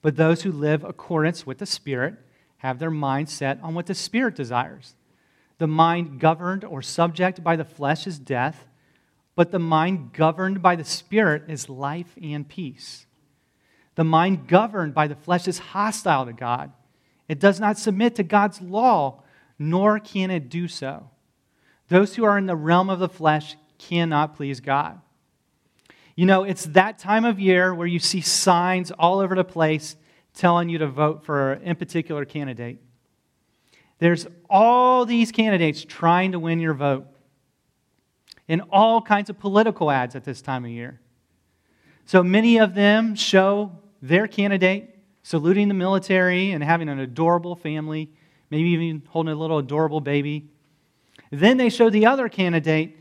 But 0.00 0.16
those 0.16 0.42
who 0.42 0.52
live 0.52 0.82
accordance 0.82 1.46
with 1.46 1.58
the 1.58 1.66
Spirit 1.66 2.14
have 2.58 2.78
their 2.78 2.90
mind 2.90 3.28
set 3.28 3.58
on 3.62 3.74
what 3.74 3.86
the 3.86 3.94
Spirit 3.94 4.34
desires. 4.34 4.94
The 5.58 5.66
mind 5.66 6.20
governed 6.20 6.64
or 6.64 6.82
subject 6.82 7.42
by 7.42 7.56
the 7.56 7.64
flesh 7.64 8.06
is 8.06 8.18
death, 8.18 8.66
but 9.34 9.50
the 9.50 9.58
mind 9.58 10.12
governed 10.12 10.62
by 10.62 10.76
the 10.76 10.84
Spirit 10.84 11.44
is 11.48 11.68
life 11.68 12.16
and 12.22 12.48
peace. 12.48 13.06
The 13.94 14.04
mind 14.04 14.46
governed 14.46 14.94
by 14.94 15.06
the 15.06 15.14
flesh 15.14 15.48
is 15.48 15.58
hostile 15.58 16.26
to 16.26 16.32
God. 16.32 16.72
It 17.28 17.40
does 17.40 17.58
not 17.58 17.78
submit 17.78 18.14
to 18.16 18.22
God's 18.22 18.60
law, 18.60 19.22
nor 19.58 19.98
can 19.98 20.30
it 20.30 20.48
do 20.48 20.68
so. 20.68 21.10
Those 21.88 22.14
who 22.14 22.24
are 22.24 22.38
in 22.38 22.46
the 22.46 22.56
realm 22.56 22.90
of 22.90 22.98
the 22.98 23.08
flesh 23.08 23.56
cannot 23.78 24.36
please 24.36 24.60
God. 24.60 25.00
You 26.14 26.26
know, 26.26 26.44
it's 26.44 26.64
that 26.66 26.98
time 26.98 27.24
of 27.24 27.38
year 27.38 27.74
where 27.74 27.86
you 27.86 27.98
see 27.98 28.20
signs 28.20 28.90
all 28.90 29.18
over 29.18 29.34
the 29.34 29.44
place 29.44 29.96
telling 30.36 30.68
you 30.68 30.78
to 30.78 30.86
vote 30.86 31.24
for 31.24 31.54
a 31.64 31.74
particular 31.74 32.24
candidate. 32.24 32.78
There's 33.98 34.26
all 34.48 35.04
these 35.04 35.32
candidates 35.32 35.84
trying 35.84 36.32
to 36.32 36.38
win 36.38 36.60
your 36.60 36.74
vote. 36.74 37.06
in 38.48 38.60
all 38.70 39.02
kinds 39.02 39.28
of 39.28 39.36
political 39.40 39.90
ads 39.90 40.14
at 40.14 40.22
this 40.22 40.40
time 40.40 40.64
of 40.64 40.70
year. 40.70 41.00
So 42.04 42.22
many 42.22 42.58
of 42.58 42.74
them 42.74 43.16
show 43.16 43.72
their 44.00 44.28
candidate 44.28 44.96
saluting 45.24 45.66
the 45.66 45.74
military 45.74 46.52
and 46.52 46.62
having 46.62 46.88
an 46.88 47.00
adorable 47.00 47.56
family, 47.56 48.08
maybe 48.48 48.68
even 48.68 49.02
holding 49.08 49.32
a 49.32 49.36
little 49.36 49.58
adorable 49.58 50.00
baby. 50.00 50.48
Then 51.32 51.56
they 51.56 51.68
show 51.68 51.90
the 51.90 52.06
other 52.06 52.28
candidate 52.28 52.96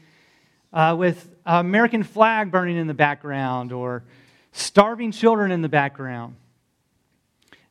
uh, 0.74 0.96
with 0.98 1.30
American 1.46 2.02
flag 2.02 2.52
burning 2.52 2.78
in 2.78 2.88
the 2.88 2.96
background 2.96 3.72
or 3.72 4.04
starving 4.52 5.12
children 5.12 5.52
in 5.52 5.62
the 5.62 5.70
background. 5.70 6.36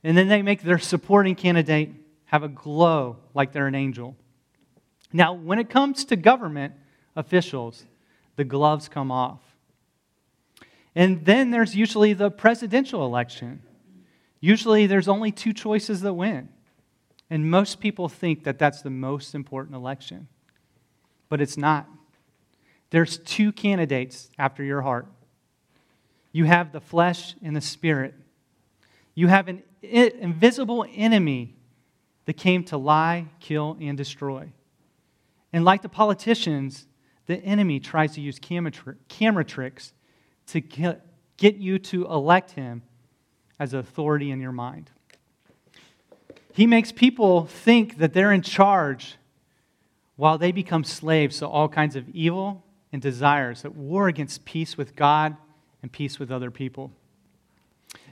And 0.05 0.17
then 0.17 0.29
they 0.29 0.43
make 0.43 0.63
their 0.63 0.79
supporting 0.79 1.35
candidate 1.35 1.91
have 2.27 2.43
a 2.43 2.49
glow 2.49 3.17
like 3.35 3.53
they're 3.53 3.67
an 3.67 3.75
angel. 3.75 4.17
Now, 5.13 5.33
when 5.33 5.59
it 5.59 5.71
comes 5.71 6.05
to 6.07 6.17
government 6.17 6.75
officials, 7.17 7.85
the 8.37 8.45
gloves 8.45 8.89
come 8.89 9.11
off. 9.11 9.41
And 10.95 11.25
then 11.25 11.51
there's 11.51 11.75
usually 11.75 12.13
the 12.13 12.31
presidential 12.31 13.05
election. 13.05 13.63
Usually 14.41 14.87
there's 14.87 15.09
only 15.09 15.33
two 15.33 15.53
choices 15.53 16.03
that 16.03 16.15
win. 16.15 16.49
And 17.31 17.51
most 17.51 17.81
people 17.81 18.09
think 18.09 18.45
that 18.45 18.59
that's 18.59 18.83
the 18.83 18.91
most 18.91 19.35
important 19.35 19.75
election. 19.75 20.29
But 21.29 21.41
it's 21.41 21.57
not. 21.57 21.89
There's 22.91 23.19
two 23.19 23.51
candidates 23.51 24.31
after 24.39 24.63
your 24.63 24.83
heart 24.83 25.07
you 26.35 26.47
have 26.47 26.73
the 26.73 26.81
flesh 26.81 27.37
and 27.45 27.55
the 27.55 27.61
spirit. 27.61 28.13
You 29.15 29.29
have 29.29 29.47
an 29.47 29.63
invisible 29.91 30.87
enemy 30.95 31.55
that 32.27 32.35
came 32.35 32.65
to 32.65 32.77
lie, 32.77 33.27
kill, 33.41 33.77
and 33.81 33.97
destroy. 33.97 34.49
And 35.53 35.65
like 35.65 35.83
the 35.83 35.89
politicians, 35.89 36.87
the 37.27 37.37
enemy 37.37 37.81
tries 37.81 38.15
to 38.15 38.21
use 38.21 38.39
camera, 38.39 38.73
camera 39.09 39.45
tricks 39.45 39.93
to 40.49 40.61
get, 40.61 41.05
get 41.37 41.57
you 41.57 41.79
to 41.79 42.07
elect 42.07 42.53
him 42.53 42.83
as 43.59 43.73
authority 43.75 44.31
in 44.31 44.41
your 44.41 44.53
mind. 44.53 44.91
He 46.53 46.67
makes 46.67 46.93
people 46.93 47.47
think 47.47 47.99
that 47.99 48.13
they're 48.13 48.33
in 48.33 48.43
charge 48.43 49.17
while 50.17 50.39
they 50.39 50.53
become 50.53 50.85
slaves 50.85 51.39
to 51.39 51.49
all 51.49 51.69
kinds 51.69 51.97
of 51.97 52.09
evil 52.11 52.65
and 52.93 53.03
desires 53.03 53.63
that 53.63 53.75
war 53.75 54.07
against 54.07 54.45
peace 54.45 54.77
with 54.77 54.95
God 54.95 55.37
and 55.83 55.91
peace 55.91 56.19
with 56.19 56.31
other 56.31 56.51
people. 56.51 56.93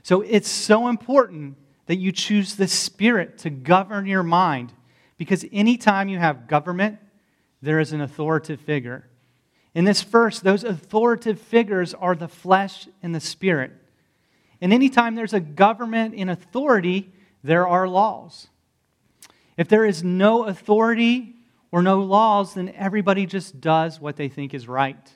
So 0.02 0.22
it's 0.22 0.48
so 0.48 0.88
important 0.88 1.56
that 1.92 1.98
you 1.98 2.10
choose 2.10 2.56
the 2.56 2.66
Spirit 2.66 3.36
to 3.36 3.50
govern 3.50 4.06
your 4.06 4.22
mind 4.22 4.72
because 5.18 5.44
anytime 5.52 6.08
you 6.08 6.18
have 6.18 6.48
government, 6.48 6.98
there 7.60 7.80
is 7.80 7.92
an 7.92 8.00
authoritative 8.00 8.64
figure. 8.64 9.06
In 9.74 9.84
this 9.84 10.00
verse, 10.00 10.40
those 10.40 10.64
authoritative 10.64 11.38
figures 11.38 11.92
are 11.92 12.14
the 12.14 12.28
flesh 12.28 12.88
and 13.02 13.14
the 13.14 13.20
spirit. 13.20 13.72
And 14.62 14.72
anytime 14.72 15.16
there's 15.16 15.34
a 15.34 15.40
government 15.40 16.14
in 16.14 16.30
authority, 16.30 17.12
there 17.44 17.68
are 17.68 17.86
laws. 17.86 18.48
If 19.58 19.68
there 19.68 19.84
is 19.84 20.02
no 20.02 20.46
authority 20.46 21.34
or 21.70 21.82
no 21.82 22.00
laws, 22.00 22.54
then 22.54 22.72
everybody 22.74 23.26
just 23.26 23.60
does 23.60 24.00
what 24.00 24.16
they 24.16 24.30
think 24.30 24.54
is 24.54 24.66
right. 24.66 25.10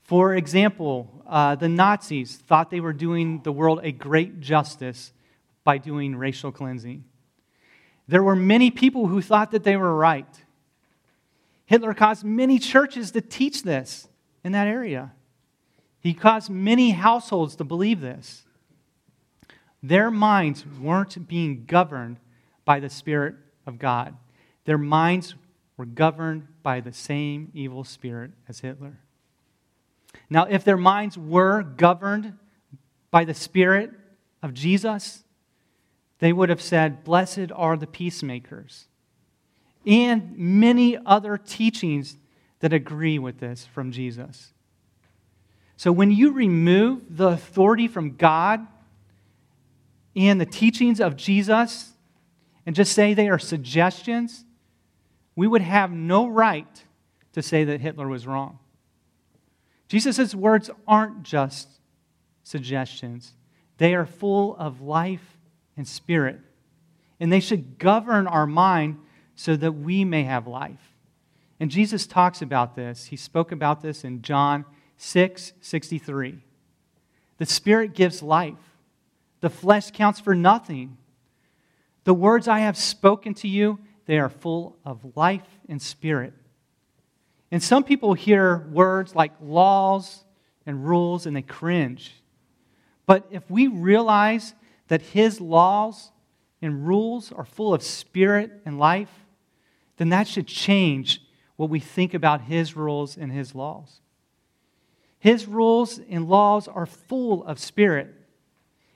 For 0.00 0.34
example, 0.34 1.22
uh, 1.26 1.56
the 1.56 1.68
Nazis 1.68 2.36
thought 2.36 2.70
they 2.70 2.80
were 2.80 2.94
doing 2.94 3.42
the 3.42 3.52
world 3.52 3.80
a 3.82 3.92
great 3.92 4.40
justice 4.40 5.12
by 5.64 5.78
doing 5.78 6.16
racial 6.16 6.52
cleansing. 6.52 7.04
There 8.08 8.22
were 8.22 8.36
many 8.36 8.70
people 8.70 9.06
who 9.06 9.22
thought 9.22 9.52
that 9.52 9.64
they 9.64 9.76
were 9.76 9.94
right. 9.94 10.26
Hitler 11.66 11.94
caused 11.94 12.24
many 12.24 12.58
churches 12.58 13.12
to 13.12 13.20
teach 13.20 13.62
this 13.62 14.08
in 14.44 14.52
that 14.52 14.66
area. 14.66 15.12
He 16.00 16.14
caused 16.14 16.50
many 16.50 16.90
households 16.90 17.56
to 17.56 17.64
believe 17.64 18.00
this. 18.00 18.44
Their 19.82 20.10
minds 20.10 20.64
weren't 20.80 21.28
being 21.28 21.64
governed 21.64 22.18
by 22.64 22.80
the 22.80 22.90
Spirit 22.90 23.34
of 23.66 23.78
God, 23.78 24.16
their 24.64 24.78
minds 24.78 25.34
were 25.76 25.86
governed 25.86 26.46
by 26.62 26.80
the 26.80 26.92
same 26.92 27.50
evil 27.54 27.82
spirit 27.82 28.30
as 28.48 28.60
Hitler. 28.60 28.98
Now, 30.28 30.44
if 30.44 30.64
their 30.64 30.76
minds 30.76 31.16
were 31.16 31.62
governed 31.62 32.36
by 33.10 33.24
the 33.24 33.34
Spirit 33.34 33.90
of 34.42 34.54
Jesus, 34.54 35.24
they 36.22 36.32
would 36.32 36.50
have 36.50 36.62
said, 36.62 37.02
Blessed 37.02 37.50
are 37.52 37.76
the 37.76 37.88
peacemakers. 37.88 38.86
And 39.84 40.38
many 40.38 40.96
other 41.04 41.36
teachings 41.36 42.16
that 42.60 42.72
agree 42.72 43.18
with 43.18 43.40
this 43.40 43.66
from 43.66 43.90
Jesus. 43.90 44.52
So 45.76 45.90
when 45.90 46.12
you 46.12 46.30
remove 46.30 47.16
the 47.16 47.30
authority 47.30 47.88
from 47.88 48.14
God 48.14 48.64
and 50.14 50.40
the 50.40 50.46
teachings 50.46 51.00
of 51.00 51.16
Jesus 51.16 51.90
and 52.66 52.76
just 52.76 52.92
say 52.92 53.14
they 53.14 53.28
are 53.28 53.40
suggestions, 53.40 54.44
we 55.34 55.48
would 55.48 55.62
have 55.62 55.90
no 55.90 56.28
right 56.28 56.84
to 57.32 57.42
say 57.42 57.64
that 57.64 57.80
Hitler 57.80 58.06
was 58.06 58.28
wrong. 58.28 58.60
Jesus' 59.88 60.36
words 60.36 60.70
aren't 60.86 61.24
just 61.24 61.80
suggestions, 62.44 63.32
they 63.78 63.92
are 63.96 64.06
full 64.06 64.54
of 64.54 64.80
life 64.80 65.31
and 65.76 65.86
spirit. 65.86 66.40
And 67.20 67.32
they 67.32 67.40
should 67.40 67.78
govern 67.78 68.26
our 68.26 68.46
mind 68.46 68.98
so 69.34 69.56
that 69.56 69.72
we 69.72 70.04
may 70.04 70.24
have 70.24 70.46
life. 70.46 70.80
And 71.60 71.70
Jesus 71.70 72.06
talks 72.06 72.42
about 72.42 72.74
this. 72.74 73.06
He 73.06 73.16
spoke 73.16 73.52
about 73.52 73.82
this 73.82 74.04
in 74.04 74.22
John 74.22 74.64
6 74.96 75.52
63. 75.60 76.38
The 77.38 77.46
Spirit 77.46 77.94
gives 77.94 78.22
life, 78.22 78.58
the 79.40 79.50
flesh 79.50 79.90
counts 79.90 80.20
for 80.20 80.34
nothing. 80.34 80.96
The 82.04 82.14
words 82.14 82.48
I 82.48 82.60
have 82.60 82.76
spoken 82.76 83.34
to 83.34 83.48
you, 83.48 83.78
they 84.06 84.18
are 84.18 84.28
full 84.28 84.76
of 84.84 85.16
life 85.16 85.46
and 85.68 85.80
spirit. 85.80 86.34
And 87.52 87.62
some 87.62 87.84
people 87.84 88.14
hear 88.14 88.66
words 88.70 89.14
like 89.14 89.32
laws 89.40 90.24
and 90.66 90.84
rules 90.84 91.26
and 91.26 91.36
they 91.36 91.42
cringe. 91.42 92.12
But 93.06 93.26
if 93.30 93.48
we 93.50 93.66
realize 93.66 94.54
that 94.88 95.02
His 95.02 95.40
laws 95.40 96.10
and 96.60 96.86
rules 96.86 97.32
are 97.32 97.44
full 97.44 97.74
of 97.74 97.82
spirit 97.82 98.50
and 98.64 98.78
life, 98.78 99.10
then 99.96 100.10
that 100.10 100.28
should 100.28 100.46
change 100.46 101.22
what 101.56 101.70
we 101.70 101.80
think 101.80 102.14
about 102.14 102.42
His 102.42 102.76
rules 102.76 103.16
and 103.16 103.32
His 103.32 103.54
laws. 103.54 104.00
His 105.18 105.46
rules 105.46 106.00
and 106.10 106.28
laws 106.28 106.66
are 106.66 106.86
full 106.86 107.44
of 107.44 107.58
spirit. 107.58 108.12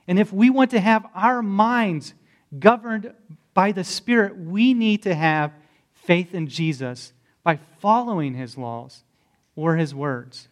And 0.07 0.19
if 0.19 0.33
we 0.33 0.49
want 0.49 0.71
to 0.71 0.79
have 0.79 1.05
our 1.15 1.41
minds 1.41 2.13
governed 2.57 3.13
by 3.53 3.71
the 3.71 3.83
Spirit, 3.83 4.37
we 4.37 4.73
need 4.73 5.03
to 5.03 5.15
have 5.15 5.51
faith 5.93 6.33
in 6.33 6.47
Jesus 6.47 7.13
by 7.43 7.59
following 7.79 8.33
his 8.33 8.57
laws 8.57 9.03
or 9.55 9.77
his 9.77 9.95
words. 9.95 10.47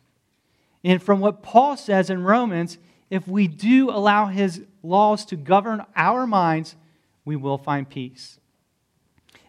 And 0.83 1.01
from 1.03 1.19
what 1.19 1.43
Paul 1.43 1.77
says 1.77 2.09
in 2.09 2.23
Romans, 2.23 2.77
if 3.09 3.27
we 3.27 3.47
do 3.47 3.89
allow 3.89 4.27
his 4.27 4.63
laws 4.81 5.25
to 5.25 5.35
govern 5.35 5.83
our 5.95 6.25
minds, 6.25 6.75
we 7.23 7.35
will 7.35 7.57
find 7.57 7.89
peace. 7.89 8.39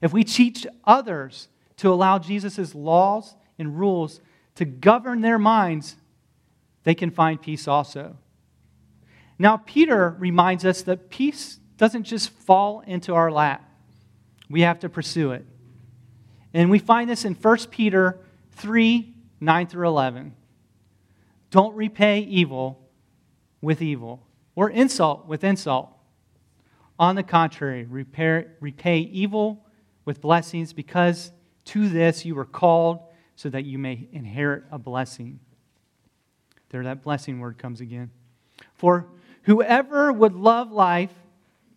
If 0.01 0.13
we 0.13 0.25
teach 0.25 0.67
others 0.85 1.49
to 1.79 1.93
allow 1.93 2.19
Jesus' 2.19 2.75
laws 2.75 3.35
and 3.59 3.79
rules 3.79 4.21
to 4.57 4.65
govern 4.65 5.21
their 5.21 5.39
minds, 5.39 5.97
they 6.85 6.95
can 6.95 7.11
find 7.11 7.41
peace 7.41 7.67
also. 7.67 8.17
Now, 9.39 9.59
Peter 9.59 10.17
reminds 10.19 10.65
us 10.65 10.83
that 10.83 11.11
peace 11.11 11.59
doesn't 11.77 12.05
just 12.05 12.31
fall 12.31 12.81
into 12.87 13.15
our 13.15 13.31
lap, 13.31 13.63
we 14.49 14.63
have 14.63 14.81
to 14.81 14.89
pursue 14.89 15.33
it. 15.33 15.45
And 16.55 16.71
we 16.71 16.79
find 16.79 17.11
this 17.11 17.25
in 17.25 17.35
1 17.35 17.59
Peter 17.71 18.19
3 18.53 19.13
9 19.39 19.67
through 19.67 19.87
11. 19.87 20.35
Don't 21.51 21.75
repay 21.75 22.21
evil 22.21 22.86
with 23.61 23.83
evil 23.83 24.27
or 24.55 24.71
insult 24.71 25.27
with 25.27 25.45
insult. 25.45 25.91
On 26.99 27.15
the 27.15 27.23
contrary, 27.23 27.85
repair, 27.85 28.57
repay 28.61 28.99
evil 28.99 29.67
with 30.05 30.21
blessings 30.21 30.73
because 30.73 31.31
to 31.67 31.89
this 31.89 32.25
you 32.25 32.35
were 32.35 32.47
called 32.47 33.01
so 33.35 33.51
that 33.51 33.65
you 33.65 33.79
may 33.79 34.09
inherit 34.13 34.65
a 34.71 34.79
blessing. 34.79 35.39
There, 36.71 36.83
that 36.85 37.03
blessing 37.03 37.39
word 37.39 37.59
comes 37.59 37.81
again. 37.81 38.11
For 38.75 39.07
whoever 39.43 40.13
would 40.13 40.35
love 40.35 40.73
life 40.73 41.13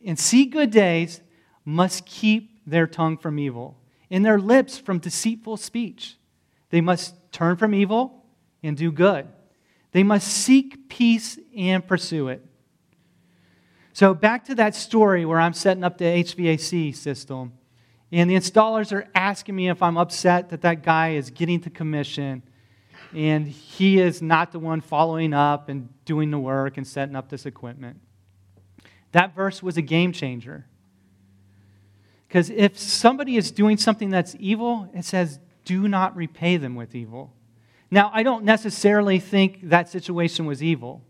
and 0.06 0.18
see 0.18 0.46
good 0.46 0.72
days 0.72 1.22
must 1.66 2.06
keep 2.06 2.62
their 2.66 2.88
tongue 2.88 3.18
from 3.18 3.38
evil 3.38 3.78
and 4.10 4.26
their 4.26 4.40
lips 4.40 4.78
from 4.78 5.00
deceitful 5.00 5.58
speech. 5.58 6.18
They 6.70 6.82
must 6.82 7.16
turn 7.32 7.58
from 7.58 7.74
evil 7.74 8.24
and 8.64 8.78
do 8.78 8.92
good. 8.92 9.28
They 9.92 10.04
must 10.04 10.28
seek 10.28 10.90
peace 10.90 11.40
and 11.56 11.86
pursue 11.86 12.28
it. 12.28 12.46
So, 13.94 14.14
back 14.14 14.46
to 14.46 14.56
that 14.56 14.76
story 14.76 15.26
where 15.26 15.40
I'm 15.40 15.54
setting 15.54 15.84
up 15.84 15.98
the 15.98 16.06
HVAC 16.06 16.96
system, 16.96 17.54
And 18.12 18.30
the 18.30 18.36
installers 18.36 18.92
are 18.92 19.08
asking 19.14 19.56
me 19.56 19.70
if 19.70 19.84
I'm 19.84 19.98
upset 19.98 20.50
that 20.50 20.62
that 20.62 20.84
guy 20.84 21.10
is 21.12 21.30
getting 21.30 21.60
the 21.60 21.70
commission 21.70 22.44
and 23.14 23.48
he 23.48 24.00
is 24.00 24.22
not 24.22 24.52
the 24.52 24.60
one 24.60 24.82
following 24.82 25.34
up 25.34 25.70
and 25.70 25.90
doing 26.06 26.32
the 26.32 26.40
work 26.40 26.78
and 26.78 26.88
setting 26.88 27.16
up 27.16 27.30
this 27.30 27.46
equipment. 27.46 28.00
That 29.12 29.36
verse 29.36 29.64
was 29.64 29.78
a 29.78 29.82
game 29.82 30.12
changer. 30.12 30.66
Because 32.28 32.52
if 32.52 32.78
somebody 32.78 33.38
is 33.38 33.50
doing 33.50 33.78
something 33.78 34.10
that's 34.12 34.36
evil, 34.40 34.90
it 34.94 35.04
says, 35.04 35.40
do 35.66 35.88
not 35.88 36.16
repay 36.16 36.58
them 36.58 36.76
with 36.76 36.94
evil. 36.94 37.34
Now, 37.92 38.12
I 38.14 38.24
don't 38.24 38.44
necessarily 38.44 39.20
think 39.20 39.70
that 39.70 39.90
situation 39.90 40.46
was 40.46 40.62
evil. 40.62 41.02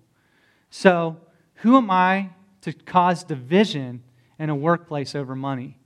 So, 0.70 1.18
who 1.56 1.76
am 1.76 1.92
I 1.92 2.30
to 2.62 2.72
cause 2.72 3.24
division 3.24 4.04
in 4.38 4.50
a 4.50 4.56
workplace 4.56 5.14
over 5.16 5.36
money? 5.36 5.78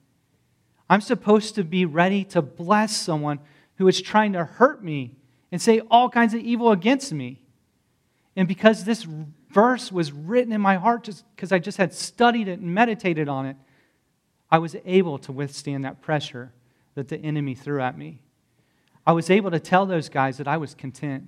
I'm 0.90 1.02
supposed 1.02 1.56
to 1.56 1.64
be 1.64 1.86
ready 1.86 2.24
to 2.26 2.42
bless 2.42 2.96
someone 2.96 3.40
who 3.78 3.88
is 3.88 4.02
trying 4.02 4.34
to 4.34 4.46
hurt 4.46 4.84
me 4.84 5.16
and 5.52 5.62
say 5.62 5.82
all 5.90 6.10
kinds 6.10 6.34
of 6.34 6.42
evil 6.42 6.72
against 6.72 7.12
me. 7.12 7.42
And 8.36 8.48
because 8.48 8.84
this 8.84 9.08
verse 9.50 9.92
was 9.92 10.12
written 10.12 10.52
in 10.52 10.62
my 10.62 10.76
heart, 10.76 11.04
just 11.06 11.24
because 11.36 11.52
I 11.52 11.60
just 11.60 11.78
had 11.78 11.94
studied 11.94 12.48
it 12.48 12.60
and 12.60 12.74
meditated 12.74 13.28
on 13.28 13.46
it, 13.46 13.56
I 14.52 14.60
was 14.60 14.76
able 14.86 15.18
to 15.20 15.32
withstand 15.32 15.86
that 15.86 16.02
pressure 16.02 16.52
that 16.96 17.08
the 17.08 17.18
enemy 17.18 17.56
threw 17.56 17.82
at 17.82 17.98
me. 17.98 18.20
I 19.06 19.12
was 19.12 19.30
able 19.30 19.52
to 19.52 19.60
tell 19.60 19.86
those 19.86 20.10
guys 20.10 20.38
that 20.38 20.48
I 20.48 20.58
was 20.58 20.74
content. 20.74 21.28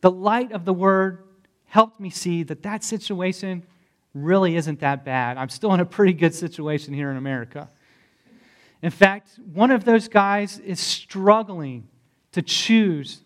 The 0.00 0.10
light 0.10 0.52
of 0.52 0.64
the 0.64 0.74
word 0.74 1.24
helped 1.66 1.98
me 1.98 2.10
see 2.10 2.42
that 2.44 2.62
that 2.62 2.84
situation 2.84 3.62
really 4.14 4.56
isn't 4.56 4.80
that 4.80 5.04
bad. 5.04 5.36
I'm 5.36 5.48
still 5.48 5.72
in 5.74 5.80
a 5.80 5.86
pretty 5.86 6.12
good 6.12 6.34
situation 6.34 6.94
here 6.94 7.10
in 7.10 7.16
America. 7.16 7.68
In 8.82 8.90
fact, 8.90 9.38
one 9.52 9.70
of 9.70 9.84
those 9.84 10.08
guys 10.08 10.58
is 10.58 10.80
struggling 10.80 11.88
to 12.32 12.42
choose 12.42 13.20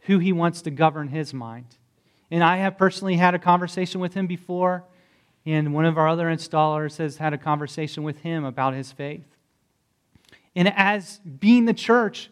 who 0.00 0.18
he 0.18 0.32
wants 0.32 0.62
to 0.62 0.70
govern 0.70 1.08
his 1.08 1.34
mind. 1.34 1.66
And 2.30 2.42
I 2.42 2.56
have 2.56 2.78
personally 2.78 3.16
had 3.16 3.34
a 3.34 3.38
conversation 3.38 4.00
with 4.00 4.14
him 4.14 4.26
before, 4.26 4.84
and 5.44 5.72
one 5.74 5.84
of 5.84 5.96
our 5.96 6.08
other 6.08 6.26
installers 6.26 6.96
has 6.96 7.18
had 7.18 7.32
a 7.32 7.38
conversation 7.38 8.02
with 8.02 8.20
him 8.20 8.44
about 8.44 8.74
his 8.74 8.90
faith. 8.90 9.24
And 10.54 10.72
as 10.74 11.18
being 11.38 11.66
the 11.66 11.74
church, 11.74 12.30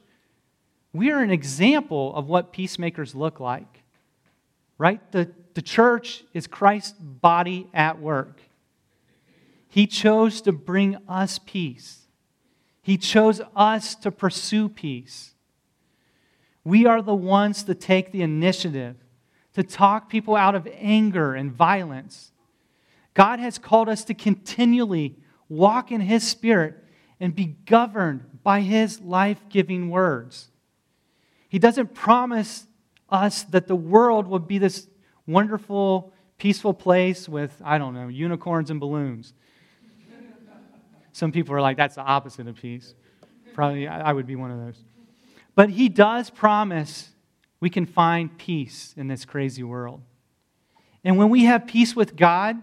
we 0.94 1.10
are 1.10 1.20
an 1.20 1.30
example 1.30 2.14
of 2.14 2.28
what 2.28 2.52
peacemakers 2.52 3.14
look 3.14 3.40
like. 3.40 3.82
Right? 4.78 5.00
The, 5.12 5.30
the 5.54 5.62
church 5.62 6.24
is 6.32 6.46
Christ's 6.46 6.98
body 6.98 7.66
at 7.74 8.00
work. 8.00 8.40
He 9.68 9.86
chose 9.86 10.40
to 10.42 10.52
bring 10.52 10.96
us 11.08 11.40
peace. 11.44 12.06
He 12.80 12.96
chose 12.96 13.40
us 13.56 13.94
to 13.96 14.12
pursue 14.12 14.68
peace. 14.68 15.34
We 16.62 16.86
are 16.86 17.02
the 17.02 17.14
ones 17.14 17.64
to 17.64 17.74
take 17.74 18.12
the 18.12 18.22
initiative 18.22 18.96
to 19.54 19.62
talk 19.62 20.08
people 20.08 20.36
out 20.36 20.54
of 20.54 20.68
anger 20.74 21.34
and 21.34 21.52
violence. 21.52 22.32
God 23.14 23.38
has 23.38 23.58
called 23.58 23.88
us 23.88 24.04
to 24.04 24.14
continually 24.14 25.16
walk 25.48 25.90
in 25.92 26.00
His 26.00 26.26
Spirit 26.26 26.84
and 27.20 27.34
be 27.34 27.56
governed 27.66 28.42
by 28.42 28.60
His 28.60 29.00
life 29.00 29.40
giving 29.48 29.90
words. 29.90 30.48
He 31.54 31.60
doesn't 31.60 31.94
promise 31.94 32.66
us 33.08 33.44
that 33.44 33.68
the 33.68 33.76
world 33.76 34.26
will 34.26 34.40
be 34.40 34.58
this 34.58 34.88
wonderful, 35.24 36.12
peaceful 36.36 36.74
place 36.74 37.28
with, 37.28 37.62
I 37.64 37.78
don't 37.78 37.94
know, 37.94 38.08
unicorns 38.08 38.72
and 38.72 38.80
balloons. 38.80 39.34
Some 41.12 41.30
people 41.30 41.54
are 41.54 41.60
like, 41.60 41.76
that's 41.76 41.94
the 41.94 42.02
opposite 42.02 42.48
of 42.48 42.56
peace. 42.56 42.96
Probably 43.52 43.86
I 43.86 44.12
would 44.12 44.26
be 44.26 44.34
one 44.34 44.50
of 44.50 44.58
those. 44.58 44.82
But 45.54 45.70
he 45.70 45.88
does 45.88 46.28
promise 46.28 47.10
we 47.60 47.70
can 47.70 47.86
find 47.86 48.36
peace 48.36 48.92
in 48.96 49.06
this 49.06 49.24
crazy 49.24 49.62
world. 49.62 50.02
And 51.04 51.16
when 51.16 51.30
we 51.30 51.44
have 51.44 51.68
peace 51.68 51.94
with 51.94 52.16
God, 52.16 52.56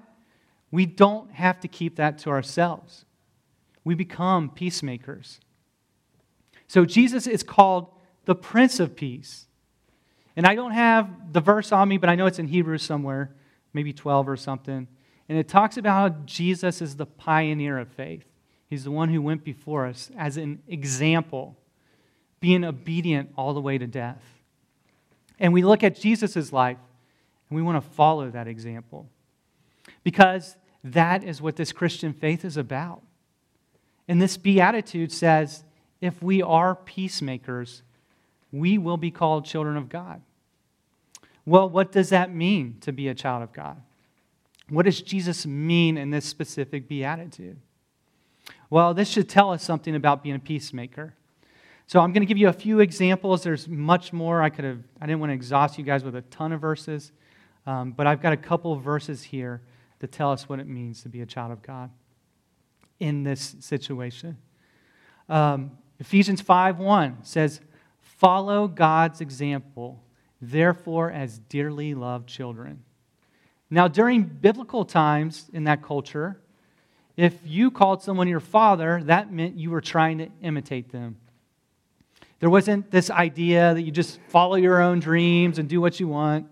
we 0.70 0.86
don't 0.86 1.32
have 1.32 1.62
to 1.62 1.70
keep 1.70 1.96
that 1.96 2.18
to 2.18 2.30
ourselves. 2.30 3.06
We 3.86 3.96
become 3.96 4.50
peacemakers. 4.50 5.40
So 6.68 6.84
Jesus 6.84 7.26
is 7.26 7.42
called 7.42 7.88
the 8.26 8.36
Prince 8.36 8.80
of 8.80 8.96
Peace. 8.96 9.48
And 10.36 10.46
I 10.46 10.56
don't 10.56 10.72
have 10.72 11.34
the 11.34 11.42
verse 11.42 11.72
on 11.72 11.88
me, 11.90 11.98
but 11.98 12.10
I 12.10 12.16
know 12.16 12.26
it's 12.26 12.40
in 12.40 12.48
Hebrews 12.48 12.84
somewhere, 12.84 13.32
maybe 13.74 13.94
12 13.94 14.30
or 14.30 14.38
something. 14.38 14.88
And 15.28 15.38
it 15.38 15.48
talks 15.48 15.78
about 15.78 16.14
how 16.14 16.20
Jesus 16.26 16.82
is 16.82 16.96
the 16.96 17.06
pioneer 17.06 17.78
of 17.78 17.90
faith. 17.90 18.26
He's 18.68 18.84
the 18.84 18.92
one 18.92 19.10
who 19.10 19.22
went 19.22 19.44
before 19.44 19.86
us 19.86 20.10
as 20.18 20.38
an 20.38 20.62
example, 20.68 21.58
being 22.40 22.64
obedient 22.64 23.32
all 23.36 23.54
the 23.54 23.62
way 23.62 23.78
to 23.78 23.88
death. 23.88 24.24
And 25.40 25.54
we 25.54 25.64
look 25.64 25.84
at 25.84 26.00
Jesus' 26.00 26.54
life 26.54 26.78
and 27.50 27.56
we 27.56 27.62
want 27.62 27.84
to 27.84 27.90
follow 27.92 28.30
that 28.30 28.48
example 28.48 29.10
because 30.04 30.56
that 30.84 31.24
is 31.24 31.42
what 31.42 31.56
this 31.56 31.72
Christian 31.72 32.14
faith 32.14 32.46
is 32.46 32.58
about. 32.58 33.02
And 34.08 34.22
this 34.22 34.38
beatitude 34.38 35.12
says 35.12 35.64
if 36.00 36.22
we 36.22 36.42
are 36.42 36.76
peacemakers, 36.76 37.84
we 38.52 38.78
will 38.78 38.98
be 38.98 39.12
called 39.12 39.46
children 39.46 39.78
of 39.78 39.90
God. 39.90 40.22
Well, 41.46 41.70
what 41.70 41.92
does 41.92 42.10
that 42.10 42.34
mean 42.34 42.78
to 42.82 42.92
be 42.92 43.08
a 43.08 43.16
child 43.16 43.44
of 43.44 43.54
God? 43.54 43.82
What 44.70 44.86
does 44.86 45.02
Jesus 45.02 45.46
mean 45.46 45.98
in 45.98 46.12
this 46.12 46.26
specific 46.26 46.88
beatitude? 46.88 47.58
Well, 48.70 48.94
this 48.94 49.10
should 49.10 49.28
tell 49.28 49.52
us 49.52 49.64
something 49.64 49.96
about 49.96 50.24
being 50.24 50.36
a 50.36 50.40
peacemaker. 50.40 51.14
So 51.88 52.00
I'm 52.00 52.14
going 52.14 52.22
to 52.22 52.26
give 52.26 52.38
you 52.38 52.48
a 52.48 52.54
few 52.54 52.80
examples. 52.80 53.44
There's 53.44 53.68
much 53.68 54.14
more. 54.14 54.42
I 54.42 54.50
could 54.50 54.64
have. 54.64 54.80
I 55.02 55.08
didn't 55.08 55.20
want 55.20 55.32
to 55.32 55.34
exhaust 55.34 55.78
you 55.78 55.84
guys 55.84 56.06
with 56.06 56.16
a 56.16 56.22
ton 56.24 56.54
of 56.54 56.62
verses, 56.62 57.12
um, 57.68 57.92
but 57.92 58.08
I've 58.08 58.22
got 58.22 58.32
a 58.32 58.38
couple 58.38 58.72
of 58.72 58.82
verses 58.82 59.24
here 59.24 59.62
to 60.00 60.08
tell 60.08 60.32
us 60.32 60.48
what 60.48 60.60
it 60.60 60.68
means 60.68 61.04
to 61.04 61.10
be 61.10 61.22
a 61.22 61.26
child 61.26 61.52
of 61.52 61.62
God 61.62 61.90
in 63.02 63.24
this 63.24 63.58
situation. 63.60 64.38
Um, 65.28 65.72
Ephesians 66.00 66.42
5:1 66.42 67.26
says, 67.26 67.60
Follow 68.22 68.68
God's 68.68 69.20
example, 69.20 70.00
therefore, 70.40 71.10
as 71.10 71.40
dearly 71.40 71.96
loved 71.96 72.30
children. 72.30 72.84
Now, 73.72 73.88
during 73.88 74.22
biblical 74.22 74.86
times 74.86 75.50
in 75.54 75.64
that 75.64 75.82
culture, 75.82 76.40
if 77.18 77.34
you 77.44 77.72
called 77.72 78.04
someone 78.04 78.28
your 78.28 78.40
father, 78.40 79.02
that 79.06 79.34
meant 79.34 79.56
you 79.56 79.72
were 79.72 79.82
trying 79.82 80.20
to 80.20 80.30
imitate 80.44 80.92
them. 80.92 81.18
There 82.40 82.52
wasn't 82.52 82.92
this 82.92 83.10
idea 83.10 83.74
that 83.74 83.82
you 83.82 83.92
just 83.92 84.20
follow 84.28 84.56
your 84.56 84.84
own 84.84 85.00
dreams 85.00 85.58
and 85.58 85.68
do 85.68 85.82
what 85.82 86.00
you 86.00 86.08
want. 86.08 86.46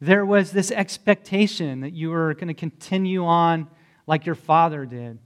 There 0.00 0.24
was 0.24 0.52
this 0.52 0.70
expectation 0.70 1.80
that 1.80 1.94
you 1.94 2.10
were 2.10 2.34
going 2.34 2.46
to 2.46 2.54
continue 2.54 3.24
on 3.24 3.66
like 4.06 4.24
your 4.24 4.36
father 4.36 4.86
did. 4.86 5.18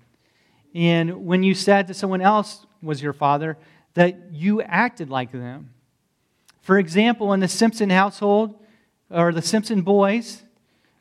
And 0.74 1.26
when 1.26 1.42
you 1.42 1.52
said 1.52 1.86
to 1.88 1.92
someone 1.92 2.22
else 2.22 2.64
was 2.80 3.02
your 3.02 3.12
father, 3.12 3.58
that 3.94 4.32
you 4.32 4.62
acted 4.62 5.10
like 5.10 5.32
them. 5.32 5.70
For 6.62 6.78
example, 6.78 7.32
in 7.32 7.40
the 7.40 7.48
Simpson 7.48 7.90
household, 7.90 8.54
or 9.10 9.32
the 9.32 9.42
Simpson 9.42 9.82
boys, 9.82 10.42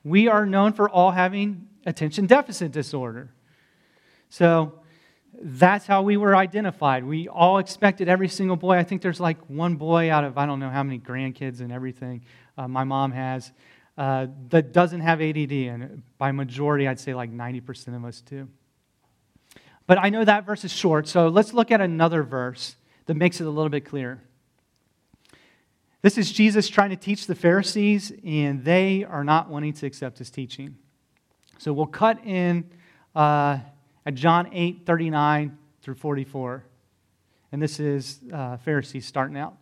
we 0.04 0.28
are 0.28 0.46
known 0.46 0.74
for 0.74 0.90
all 0.90 1.12
having 1.12 1.68
attention 1.86 2.26
deficit 2.26 2.72
disorder. 2.72 3.30
So 4.30 4.74
that's 5.42 5.86
how 5.86 6.02
we 6.02 6.18
were 6.18 6.36
identified. 6.36 7.04
We 7.04 7.28
all 7.28 7.60
expected 7.60 8.10
every 8.10 8.28
single 8.28 8.56
boy. 8.56 8.78
I 8.78 8.84
think 8.84 9.02
there's 9.02 9.20
like 9.20 9.38
one 9.48 9.76
boy 9.76 10.12
out 10.12 10.24
of 10.24 10.38
I 10.38 10.46
don't 10.46 10.60
know 10.60 10.70
how 10.70 10.84
many 10.84 11.00
grandkids 11.00 11.62
and 11.62 11.72
everything 11.72 12.24
uh, 12.58 12.68
my 12.68 12.84
mom 12.84 13.12
has 13.12 13.52
uh, 13.98 14.28
that 14.50 14.74
doesn't 14.74 15.02
have 15.02 15.22
ADD. 15.22 15.52
And 15.52 16.04
by 16.18 16.32
majority, 16.32 16.88
I'd 16.88 17.00
say 17.00 17.14
like 17.14 17.32
90% 17.32 17.96
of 17.96 18.06
us 18.06 18.22
do. 18.22 18.48
But 19.88 19.98
I 19.98 20.10
know 20.10 20.24
that 20.24 20.46
verse 20.46 20.64
is 20.64 20.72
short, 20.72 21.08
so 21.08 21.30
let's 21.30 21.52
look 21.52 21.72
at 21.72 21.82
another 21.82 22.22
verse 22.22 22.76
that 23.10 23.16
makes 23.16 23.42
it 23.42 23.48
a 23.48 23.50
little 23.50 23.72
bit 23.72 23.86
clearer. 23.86 24.22
This 26.04 26.16
is 26.16 26.32
Jesus 26.32 26.70
trying 26.70 26.92
to 26.92 26.96
teach 26.96 27.26
the 27.26 27.34
Pharisees, 27.34 28.14
and 28.24 28.64
they 28.64 29.04
are 29.04 29.24
not 29.24 29.50
wanting 29.50 29.74
to 29.74 29.88
accept 29.88 30.20
his 30.20 30.30
teaching. 30.30 30.78
So 31.58 31.74
we'll 31.74 31.88
cut 31.88 32.24
in 32.24 32.70
uh, 33.16 33.58
at 34.06 34.14
John 34.14 34.54
8 34.54 34.86
39 34.86 35.58
through 35.82 35.96
44. 35.96 36.64
And 37.52 37.60
this 37.60 37.80
is 37.80 38.20
uh, 38.32 38.58
Pharisees 38.58 39.08
starting 39.08 39.38
out. 39.38 39.58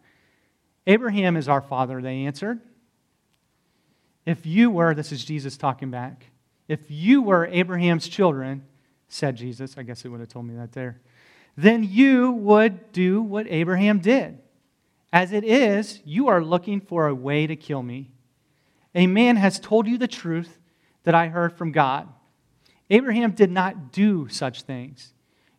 Abraham 0.86 1.38
is 1.38 1.48
our 1.48 1.62
father, 1.62 2.02
they 2.02 2.26
answered. 2.26 2.60
If 4.26 4.46
you 4.46 4.72
were, 4.72 4.94
this 4.94 5.14
is 5.14 5.24
Jesus 5.24 5.56
talking 5.56 5.90
back, 5.90 6.26
if 6.68 6.92
you 6.92 7.22
were 7.22 7.46
Abraham's 7.46 8.10
children, 8.10 8.66
said 9.08 9.38
Jesus, 9.38 9.78
I 9.78 9.84
guess 9.84 10.02
he 10.02 10.10
would 10.10 10.20
have 10.20 10.28
told 10.28 10.48
me 10.48 10.56
that 10.56 10.74
there 10.74 11.00
then 11.58 11.84
you 11.84 12.32
would 12.32 12.92
do 12.92 13.22
what 13.22 13.48
Abraham 13.50 14.00
did. 14.00 14.38
As 15.12 15.32
it 15.32 15.44
is, 15.44 16.00
you 16.06 16.28
are 16.28 16.44
looking 16.44 16.80
for 16.80 17.08
a 17.08 17.16
way 17.16 17.48
to 17.48 17.56
kill 17.56 17.82
me. 17.82 18.12
A 18.94 19.08
man 19.08 19.36
has 19.38 19.60
told 19.60 19.88
you 19.88 19.98
the 19.98 20.08
truth 20.08 20.60
that 21.04 21.16
I 21.16 21.28
heard 21.28 21.58
from 21.58 21.72
God. 21.72 22.08
Abraham 22.90 23.32
did 23.32 23.52
not 23.52 23.92
do 23.92 24.28
such 24.30 24.62
things. 24.62 25.14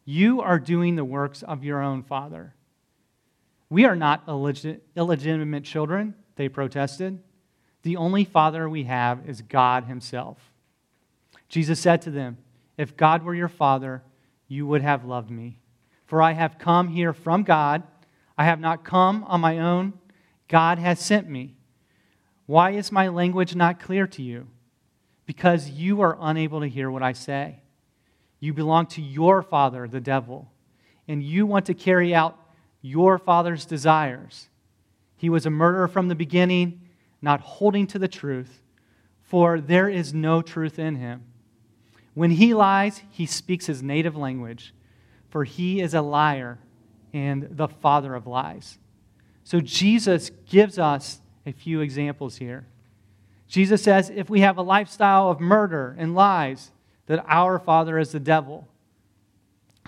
You 0.04 0.40
are 0.40 0.60
doing 0.60 0.94
the 0.94 1.04
works 1.04 1.42
of 1.42 1.64
your 1.64 1.82
own 1.82 2.02
father. 2.02 2.54
We 3.68 3.84
are 3.84 3.96
not 3.96 4.26
illegit- 4.26 4.80
illegitimate 4.96 5.64
children, 5.64 6.14
they 6.36 6.48
protested. 6.48 7.18
The 7.82 7.96
only 7.96 8.24
father 8.24 8.68
we 8.68 8.84
have 8.84 9.28
is 9.28 9.42
God 9.42 9.84
Himself. 9.84 10.38
Jesus 11.48 11.80
said 11.80 12.02
to 12.02 12.10
them, 12.10 12.38
If 12.76 12.96
God 12.96 13.22
were 13.22 13.34
your 13.34 13.48
father, 13.48 14.02
you 14.46 14.66
would 14.66 14.82
have 14.82 15.04
loved 15.04 15.30
me. 15.30 15.58
For 16.08 16.22
I 16.22 16.32
have 16.32 16.58
come 16.58 16.88
here 16.88 17.12
from 17.12 17.42
God. 17.42 17.82
I 18.36 18.44
have 18.44 18.60
not 18.60 18.82
come 18.82 19.24
on 19.24 19.42
my 19.42 19.58
own. 19.58 19.92
God 20.48 20.78
has 20.78 20.98
sent 20.98 21.28
me. 21.28 21.54
Why 22.46 22.70
is 22.70 22.90
my 22.90 23.08
language 23.08 23.54
not 23.54 23.78
clear 23.78 24.06
to 24.08 24.22
you? 24.22 24.46
Because 25.26 25.68
you 25.68 26.00
are 26.00 26.16
unable 26.18 26.60
to 26.60 26.68
hear 26.68 26.90
what 26.90 27.02
I 27.02 27.12
say. 27.12 27.60
You 28.40 28.54
belong 28.54 28.86
to 28.86 29.02
your 29.02 29.42
father, 29.42 29.86
the 29.86 30.00
devil, 30.00 30.50
and 31.06 31.22
you 31.22 31.44
want 31.44 31.66
to 31.66 31.74
carry 31.74 32.14
out 32.14 32.38
your 32.80 33.18
father's 33.18 33.66
desires. 33.66 34.48
He 35.18 35.28
was 35.28 35.44
a 35.44 35.50
murderer 35.50 35.88
from 35.88 36.08
the 36.08 36.14
beginning, 36.14 36.80
not 37.20 37.40
holding 37.40 37.86
to 37.88 37.98
the 37.98 38.08
truth, 38.08 38.62
for 39.20 39.60
there 39.60 39.90
is 39.90 40.14
no 40.14 40.40
truth 40.40 40.78
in 40.78 40.96
him. 40.96 41.24
When 42.14 42.30
he 42.30 42.54
lies, 42.54 43.02
he 43.10 43.26
speaks 43.26 43.66
his 43.66 43.82
native 43.82 44.16
language, 44.16 44.72
for 45.30 45.44
he 45.44 45.80
is 45.80 45.94
a 45.94 46.02
liar 46.02 46.58
and 47.12 47.48
the 47.50 47.68
father 47.68 48.14
of 48.14 48.26
lies. 48.26 48.78
So 49.44 49.60
Jesus 49.60 50.30
gives 50.46 50.78
us 50.78 51.20
a 51.46 51.52
few 51.52 51.80
examples 51.80 52.36
here. 52.36 52.66
Jesus 53.46 53.82
says 53.82 54.10
if 54.14 54.28
we 54.28 54.40
have 54.40 54.58
a 54.58 54.62
lifestyle 54.62 55.30
of 55.30 55.40
murder 55.40 55.96
and 55.98 56.14
lies, 56.14 56.70
that 57.06 57.24
our 57.26 57.58
father 57.58 57.98
is 57.98 58.12
the 58.12 58.20
devil. 58.20 58.68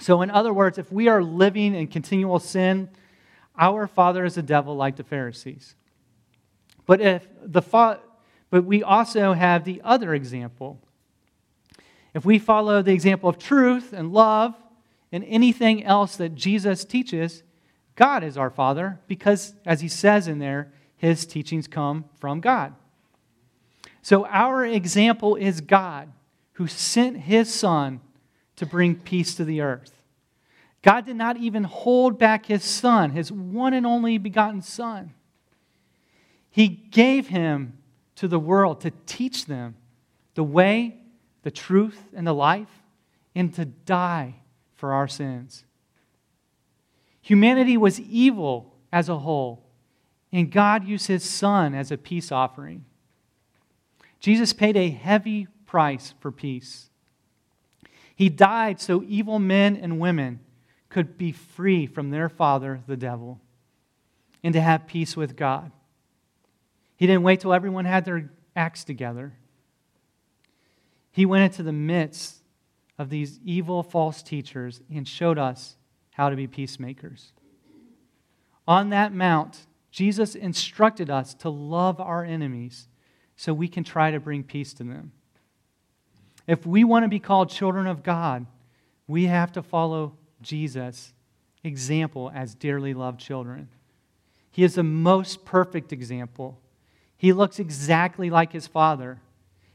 So, 0.01 0.23
in 0.23 0.31
other 0.31 0.55
words, 0.55 0.79
if 0.79 0.91
we 0.91 1.09
are 1.09 1.23
living 1.23 1.75
in 1.75 1.87
continual 1.87 2.39
sin, 2.39 2.89
our 3.59 3.87
father 3.87 4.25
is 4.25 4.37
the 4.37 4.43
devil, 4.43 4.75
like 4.75 4.97
the 4.97 5.05
Pharisees. 5.05 5.75
But 6.87 7.03
if 7.03 7.29
the 7.43 7.61
fa- 7.61 8.01
but 8.49 8.65
we 8.65 8.83
also 8.83 9.33
have 9.33 9.65
the 9.65 9.81
other 9.85 10.13
example. 10.13 10.81
If 12.15 12.25
we 12.25 12.39
follow 12.39 12.83
the 12.83 12.93
example 12.93 13.29
of 13.29 13.39
truth 13.39 13.93
and 13.93 14.13
love 14.13 14.55
and 15.13 15.25
anything 15.25 15.85
else 15.85 16.17
that 16.17 16.35
Jesus 16.35 16.85
teaches, 16.85 17.43
God 17.97 18.23
is 18.23 18.37
our 18.37 18.51
Father 18.51 19.01
because, 19.07 19.55
as 19.67 19.81
he 19.81 19.89
says 19.89 20.29
in 20.29 20.39
there, 20.39 20.73
his 20.97 21.27
teachings 21.27 21.67
come 21.67 22.05
from 22.19 22.41
God. 22.41 22.75
So 24.03 24.27
our 24.27 24.65
example 24.65 25.37
is 25.37 25.61
God 25.61 26.11
who 26.55 26.67
sent 26.67 27.17
his 27.19 27.53
Son 27.53 28.01
to 28.57 28.67
bring 28.67 28.95
peace 28.95 29.35
to 29.35 29.45
the 29.45 29.61
earth. 29.61 29.93
God 30.83 31.05
did 31.05 31.17
not 31.17 31.37
even 31.37 31.65
hold 31.65 32.19
back 32.19 32.47
his 32.47 32.65
Son, 32.65 33.11
his 33.11 33.31
one 33.31 33.75
and 33.75 33.87
only 33.87 34.19
begotten 34.19 34.63
Son. 34.63 35.13
He 36.51 36.69
gave 36.69 37.29
him 37.29 37.79
to 38.17 38.29
the 38.29 38.39
world 38.39 38.81
to 38.83 38.93
teach 39.07 39.47
them 39.47 39.77
the 40.35 40.45
way, 40.45 40.97
the 41.43 41.51
truth, 41.51 41.99
and 42.15 42.27
the 42.27 42.35
life, 42.35 42.83
and 43.35 43.55
to 43.55 43.65
die 43.65 44.37
for 44.81 44.95
our 44.95 45.07
sins. 45.07 45.65
Humanity 47.21 47.77
was 47.77 48.01
evil 48.01 48.75
as 48.91 49.11
a 49.11 49.19
whole, 49.19 49.63
and 50.33 50.51
God 50.51 50.85
used 50.85 51.07
his 51.07 51.23
Son 51.23 51.75
as 51.75 51.93
a 51.93 51.99
peace 51.99 52.33
offering. 52.33 52.87
Jesus 54.21 54.55
paid 54.55 54.77
a 54.77 54.89
heavy 54.89 55.47
price 55.67 56.15
for 56.19 56.33
peace. 56.33 56.89
He 58.17 58.31
died 58.31 58.81
so 58.81 59.05
evil 59.07 59.39
men 59.39 59.77
and 59.77 60.01
women 60.01 60.41
could 60.89 61.17
be 61.17 61.31
free 61.31 61.87
from 61.87 62.11
their 62.11 62.29
father, 62.29 62.81
the 62.87 62.97
devil, 62.97 63.39
and 64.43 64.55
to 64.55 64.61
have 64.61 64.87
peace 64.87 65.17
with 65.17 65.37
God. 65.37 65.71
He 66.97 67.07
didn't 67.07 67.23
wait 67.23 67.41
till 67.41 67.53
everyone 67.53 67.85
had 67.85 68.05
their 68.07 68.31
acts 68.57 68.83
together. 68.85 69.35
He 71.13 71.27
went 71.27 71.45
into 71.45 71.63
the 71.63 71.73
midst 71.73 72.40
of 73.01 73.09
these 73.09 73.41
evil 73.47 73.83
false 73.83 74.23
teachers 74.23 74.83
and 74.95 75.09
showed 75.09 75.39
us 75.39 75.77
how 76.11 76.29
to 76.29 76.37
be 76.37 76.47
peacemakers. 76.47 77.33
On 78.69 78.91
that 78.91 79.15
mount, 79.15 79.61
Jesus 79.91 80.35
instructed 80.35 81.09
us 81.09 81.33
to 81.37 81.49
love 81.49 81.99
our 81.99 82.23
enemies 82.27 82.89
so 83.37 83.55
we 83.55 83.69
can 83.69 83.85
try 83.85 84.11
to 84.11 84.21
bring 84.21 84.45
peace 84.45 84.75
to 84.75 84.85
them. 84.85 85.13
If 86.47 86.67
we 86.67 86.85
want 86.85 87.05
to 87.05 87.09
be 87.09 87.19
called 87.19 87.49
children 87.49 87.87
of 87.87 88.03
God, 88.03 88.45
we 89.09 89.25
have 89.25 89.51
to 89.53 89.63
follow 89.63 90.13
Jesus' 90.43 91.15
example 91.65 92.31
as 92.35 92.55
dearly 92.55 92.93
loved 92.93 93.19
children. 93.19 93.71
He 94.51 94.63
is 94.63 94.75
the 94.75 94.83
most 94.83 95.47
perfect 95.47 95.91
example. 95.91 96.61
He 97.17 97.33
looks 97.33 97.59
exactly 97.59 98.29
like 98.29 98.53
his 98.53 98.67
Father. 98.67 99.23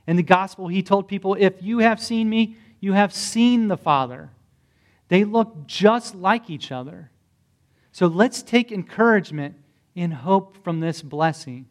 In 0.05 0.15
the 0.15 0.21
gospel, 0.21 0.67
he 0.67 0.83
told 0.83 1.07
people, 1.07 1.33
If 1.33 1.63
you 1.63 1.79
have 1.79 1.99
seen 1.99 2.29
me, 2.29 2.57
you 2.85 2.93
have 2.93 3.11
seen 3.11 3.67
the 3.67 3.77
Father. 3.77 4.29
They 5.07 5.23
look 5.23 5.65
just 5.65 6.13
like 6.13 6.51
each 6.51 6.71
other. 6.71 7.09
So 7.91 8.05
let's 8.05 8.43
take 8.43 8.71
encouragement 8.71 9.55
and 9.95 10.13
hope 10.13 10.63
from 10.63 10.81
this 10.81 11.01
blessing. 11.01 11.65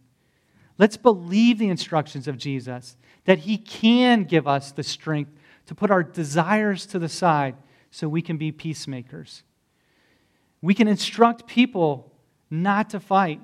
Let's 0.77 0.97
believe 0.97 1.59
the 1.61 1.69
instructions 1.69 2.27
of 2.27 2.37
Jesus 2.37 2.97
that 3.27 3.39
He 3.39 3.59
can 3.59 4.25
give 4.25 4.49
us 4.49 4.73
the 4.73 4.83
strength 4.83 5.31
to 5.67 5.75
put 5.77 5.93
our 5.93 6.03
desires 6.03 6.85
to 6.87 6.99
the 6.99 7.09
side 7.09 7.55
so 7.93 8.09
we 8.09 8.21
can 8.21 8.37
be 8.37 8.51
peacemakers. 8.51 9.45
We 10.63 10.75
can 10.75 10.89
instruct 10.89 11.47
people 11.47 12.11
not 12.51 12.91
to 12.91 12.99
fight, 12.99 13.41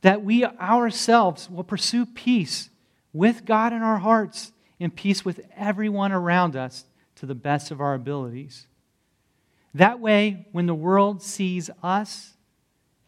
that 0.00 0.24
we 0.24 0.44
ourselves 0.44 1.48
will 1.48 1.62
pursue 1.62 2.06
peace 2.06 2.70
with 3.12 3.44
God 3.44 3.72
in 3.72 3.82
our 3.82 3.98
hearts 3.98 4.50
and 4.78 4.94
peace 4.94 5.24
with 5.24 5.40
everyone 5.56 6.12
around 6.12 6.56
us 6.56 6.84
to 7.16 7.26
the 7.26 7.34
best 7.34 7.70
of 7.70 7.80
our 7.80 7.94
abilities. 7.94 8.66
That 9.74 10.00
way, 10.00 10.46
when 10.52 10.66
the 10.66 10.74
world 10.74 11.22
sees 11.22 11.70
us, 11.82 12.34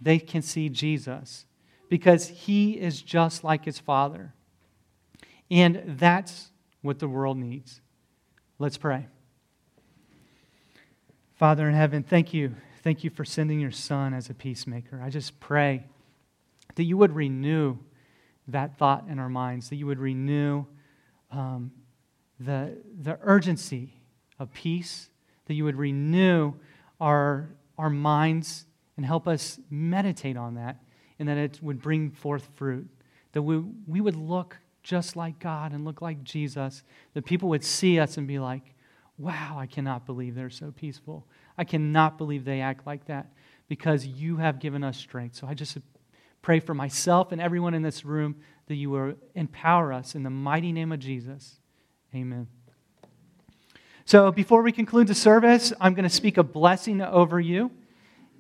they 0.01 0.19
can 0.19 0.43
see 0.43 0.69
Jesus 0.69 1.45
because 1.89 2.29
he 2.29 2.73
is 2.73 3.01
just 3.03 3.45
like 3.45 3.64
his 3.64 3.79
Father. 3.79 4.35
And 5.51 5.83
that's 5.99 6.51
what 6.83 6.99
the 6.99 7.09
world 7.09 7.39
needs. 7.39 7.81
Let's 8.59 8.77
pray. 8.77 9.07
Father 11.37 11.69
in 11.69 11.75
heaven, 11.75 12.03
thank 12.03 12.35
you. 12.35 12.55
Thank 12.83 13.05
you 13.05 13.11
for 13.11 13.25
sending 13.25 13.61
your 13.61 13.71
Son 13.71 14.12
as 14.12 14.29
a 14.29 14.35
peacemaker. 14.35 15.01
I 15.03 15.11
just 15.11 15.39
pray 15.41 15.85
that 16.75 16.85
you 16.85 16.97
would 16.97 17.14
renew 17.14 17.79
that 18.49 18.77
thought 18.79 19.07
in 19.09 19.19
our 19.19 19.29
minds, 19.29 19.69
that 19.71 19.77
you 19.77 19.87
would 19.87 19.99
renew 19.99 20.64
um, 21.31 21.70
the, 22.41 22.76
the 23.03 23.18
urgency 23.22 23.95
of 24.39 24.53
peace, 24.53 25.11
that 25.47 25.55
you 25.55 25.64
would 25.64 25.76
renew 25.76 26.55
our, 27.01 27.51
our 27.76 27.91
minds 27.91 28.66
and 28.97 29.07
help 29.07 29.26
us 29.29 29.59
meditate 29.70 30.37
on 30.37 30.55
that, 30.55 30.76
and 31.18 31.29
that 31.29 31.37
it 31.37 31.59
would 31.62 31.81
bring 31.81 32.11
forth 32.11 32.49
fruit, 32.55 32.89
that 33.33 33.43
we, 33.43 33.59
we 33.87 34.01
would 34.01 34.16
look 34.16 34.59
just 34.83 35.16
like 35.16 35.39
God 35.39 35.72
and 35.72 35.85
look 35.85 36.01
like 36.01 36.22
Jesus, 36.24 36.83
that 37.14 37.24
people 37.24 37.49
would 37.51 37.64
see 37.64 38.01
us 38.01 38.16
and 38.16 38.26
be 38.26 38.39
like, 38.39 38.74
wow, 39.18 39.57
I 39.59 39.66
cannot 39.66 40.07
believe 40.07 40.35
they're 40.35 40.51
so 40.51 40.72
peaceful. 40.72 41.26
I 41.57 41.64
cannot 41.64 42.18
believe 42.18 42.45
they 42.45 42.61
act 42.61 42.87
like 42.87 43.07
that 43.07 43.33
because 43.68 44.07
you 44.07 44.37
have 44.37 44.61
given 44.61 44.83
us 44.85 44.97
strength. 44.97 45.37
So 45.37 45.47
I 45.47 45.55
just 45.55 45.76
pray 46.41 46.61
for 46.61 46.72
myself 46.72 47.33
and 47.33 47.41
everyone 47.41 47.74
in 47.74 47.83
this 47.83 48.05
room 48.05 48.37
that 48.69 48.77
you 48.77 48.91
will 48.91 49.14
empower 49.35 49.93
us 49.93 50.14
in 50.14 50.23
the 50.23 50.31
mighty 50.31 50.73
name 50.73 50.93
of 50.93 51.01
Jesus. 51.01 51.57
Amen. 52.14 52.47
So 54.05 54.31
before 54.31 54.62
we 54.62 54.73
conclude 54.73 55.07
the 55.07 55.14
service, 55.14 55.73
I'm 55.81 55.95
going 55.95 56.05
to 56.05 56.14
speak 56.14 56.37
a 56.37 56.43
blessing 56.43 57.01
over 57.01 57.41
you. 57.41 57.71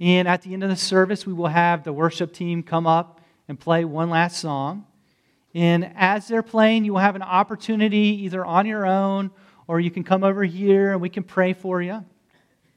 And 0.00 0.28
at 0.28 0.42
the 0.42 0.52
end 0.52 0.62
of 0.62 0.70
the 0.70 0.76
service, 0.76 1.26
we 1.26 1.32
will 1.32 1.48
have 1.48 1.82
the 1.82 1.92
worship 1.92 2.32
team 2.32 2.62
come 2.62 2.86
up 2.86 3.20
and 3.48 3.58
play 3.58 3.84
one 3.84 4.10
last 4.10 4.38
song. 4.38 4.86
And 5.54 5.92
as 5.96 6.28
they're 6.28 6.42
playing, 6.42 6.84
you 6.84 6.92
will 6.92 7.00
have 7.00 7.16
an 7.16 7.22
opportunity 7.22 8.22
either 8.24 8.44
on 8.44 8.66
your 8.66 8.86
own 8.86 9.30
or 9.66 9.80
you 9.80 9.90
can 9.90 10.04
come 10.04 10.24
over 10.24 10.44
here 10.44 10.92
and 10.92 11.00
we 11.00 11.08
can 11.08 11.22
pray 11.22 11.54
for 11.54 11.80
you. 11.80 12.04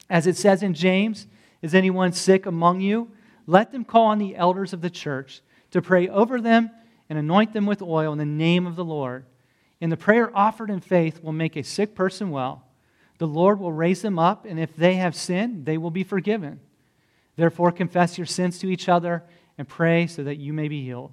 As 0.09 0.25
it 0.25 0.37
says 0.37 0.63
in 0.63 0.73
James, 0.73 1.27
is 1.61 1.75
anyone 1.75 2.13
sick 2.13 2.45
among 2.45 2.79
you? 2.79 3.11
Let 3.45 3.71
them 3.71 3.83
call 3.83 4.07
on 4.07 4.19
the 4.19 4.35
elders 4.37 4.71
of 4.73 4.81
the 4.81 4.89
church 4.89 5.41
to 5.71 5.81
pray 5.81 6.07
over 6.07 6.39
them 6.39 6.71
and 7.11 7.19
anoint 7.19 7.51
them 7.51 7.65
with 7.65 7.81
oil 7.81 8.13
in 8.13 8.17
the 8.17 8.25
name 8.25 8.65
of 8.65 8.77
the 8.77 8.85
Lord. 8.85 9.25
And 9.81 9.91
the 9.91 9.97
prayer 9.97 10.31
offered 10.33 10.69
in 10.69 10.79
faith 10.79 11.21
will 11.21 11.33
make 11.33 11.57
a 11.57 11.61
sick 11.61 11.93
person 11.93 12.29
well. 12.29 12.63
The 13.17 13.27
Lord 13.27 13.59
will 13.59 13.73
raise 13.73 14.01
them 14.01 14.17
up, 14.17 14.45
and 14.45 14.57
if 14.57 14.73
they 14.77 14.93
have 14.93 15.13
sinned, 15.13 15.65
they 15.65 15.77
will 15.77 15.91
be 15.91 16.05
forgiven. 16.05 16.61
Therefore, 17.35 17.73
confess 17.73 18.17
your 18.17 18.25
sins 18.25 18.59
to 18.59 18.69
each 18.69 18.87
other 18.87 19.23
and 19.57 19.67
pray 19.67 20.07
so 20.07 20.23
that 20.23 20.37
you 20.37 20.53
may 20.53 20.69
be 20.69 20.85
healed. 20.85 21.11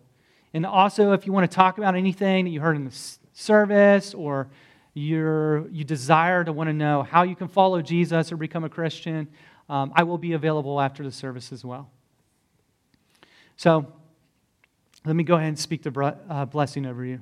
And 0.55 0.64
also, 0.64 1.14
if 1.14 1.26
you 1.26 1.32
want 1.32 1.51
to 1.51 1.55
talk 1.55 1.78
about 1.78 1.96
anything 1.96 2.44
that 2.44 2.53
you 2.53 2.61
heard 2.61 2.76
in 2.76 2.84
the 2.84 2.96
service 3.32 4.14
or 4.14 4.46
you're, 4.94 5.66
you 5.70 5.82
desire 5.82 6.44
to 6.44 6.53
want 6.53 6.68
to 6.68 6.74
know 6.74 7.03
how 7.03 7.24
you 7.24 7.34
can 7.34 7.49
follow 7.49 7.82
Jesus 7.82 8.30
or 8.30 8.36
become 8.36 8.62
a 8.62 8.68
Christian, 8.68 9.26
um, 9.68 9.92
I 9.96 10.05
will 10.05 10.18
be 10.18 10.34
available 10.34 10.80
after 10.80 11.03
the 11.03 11.11
service 11.11 11.51
as 11.51 11.64
well. 11.64 11.90
So 13.57 13.92
let 15.05 15.16
me 15.16 15.24
go 15.24 15.36
ahead 15.36 15.49
and 15.49 15.59
speak 15.59 15.82
the 15.82 16.16
uh, 16.28 16.44
blessing 16.44 16.86
over 16.86 17.05
you. 17.05 17.20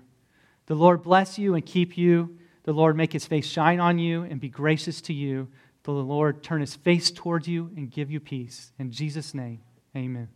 The 0.67 0.75
Lord 0.75 1.03
bless 1.03 1.39
you 1.39 1.55
and 1.55 1.65
keep 1.65 1.97
you. 1.97 2.39
The 2.65 2.73
Lord 2.73 2.97
make 2.97 3.13
his 3.13 3.27
face 3.27 3.47
shine 3.47 3.79
on 3.79 3.99
you 3.99 4.23
and 4.23 4.41
be 4.41 4.49
gracious 4.49 5.01
to 5.03 5.13
you. 5.13 5.49
The 5.85 5.93
Lord 5.93 6.43
turn 6.43 6.61
his 6.61 6.75
face 6.75 7.13
towards 7.13 7.47
you 7.47 7.71
and 7.77 7.89
give 7.89 8.11
you 8.11 8.19
peace. 8.19 8.73
In 8.77 8.91
Jesus' 8.91 9.35
name, 9.35 9.61
amen. 9.95 10.29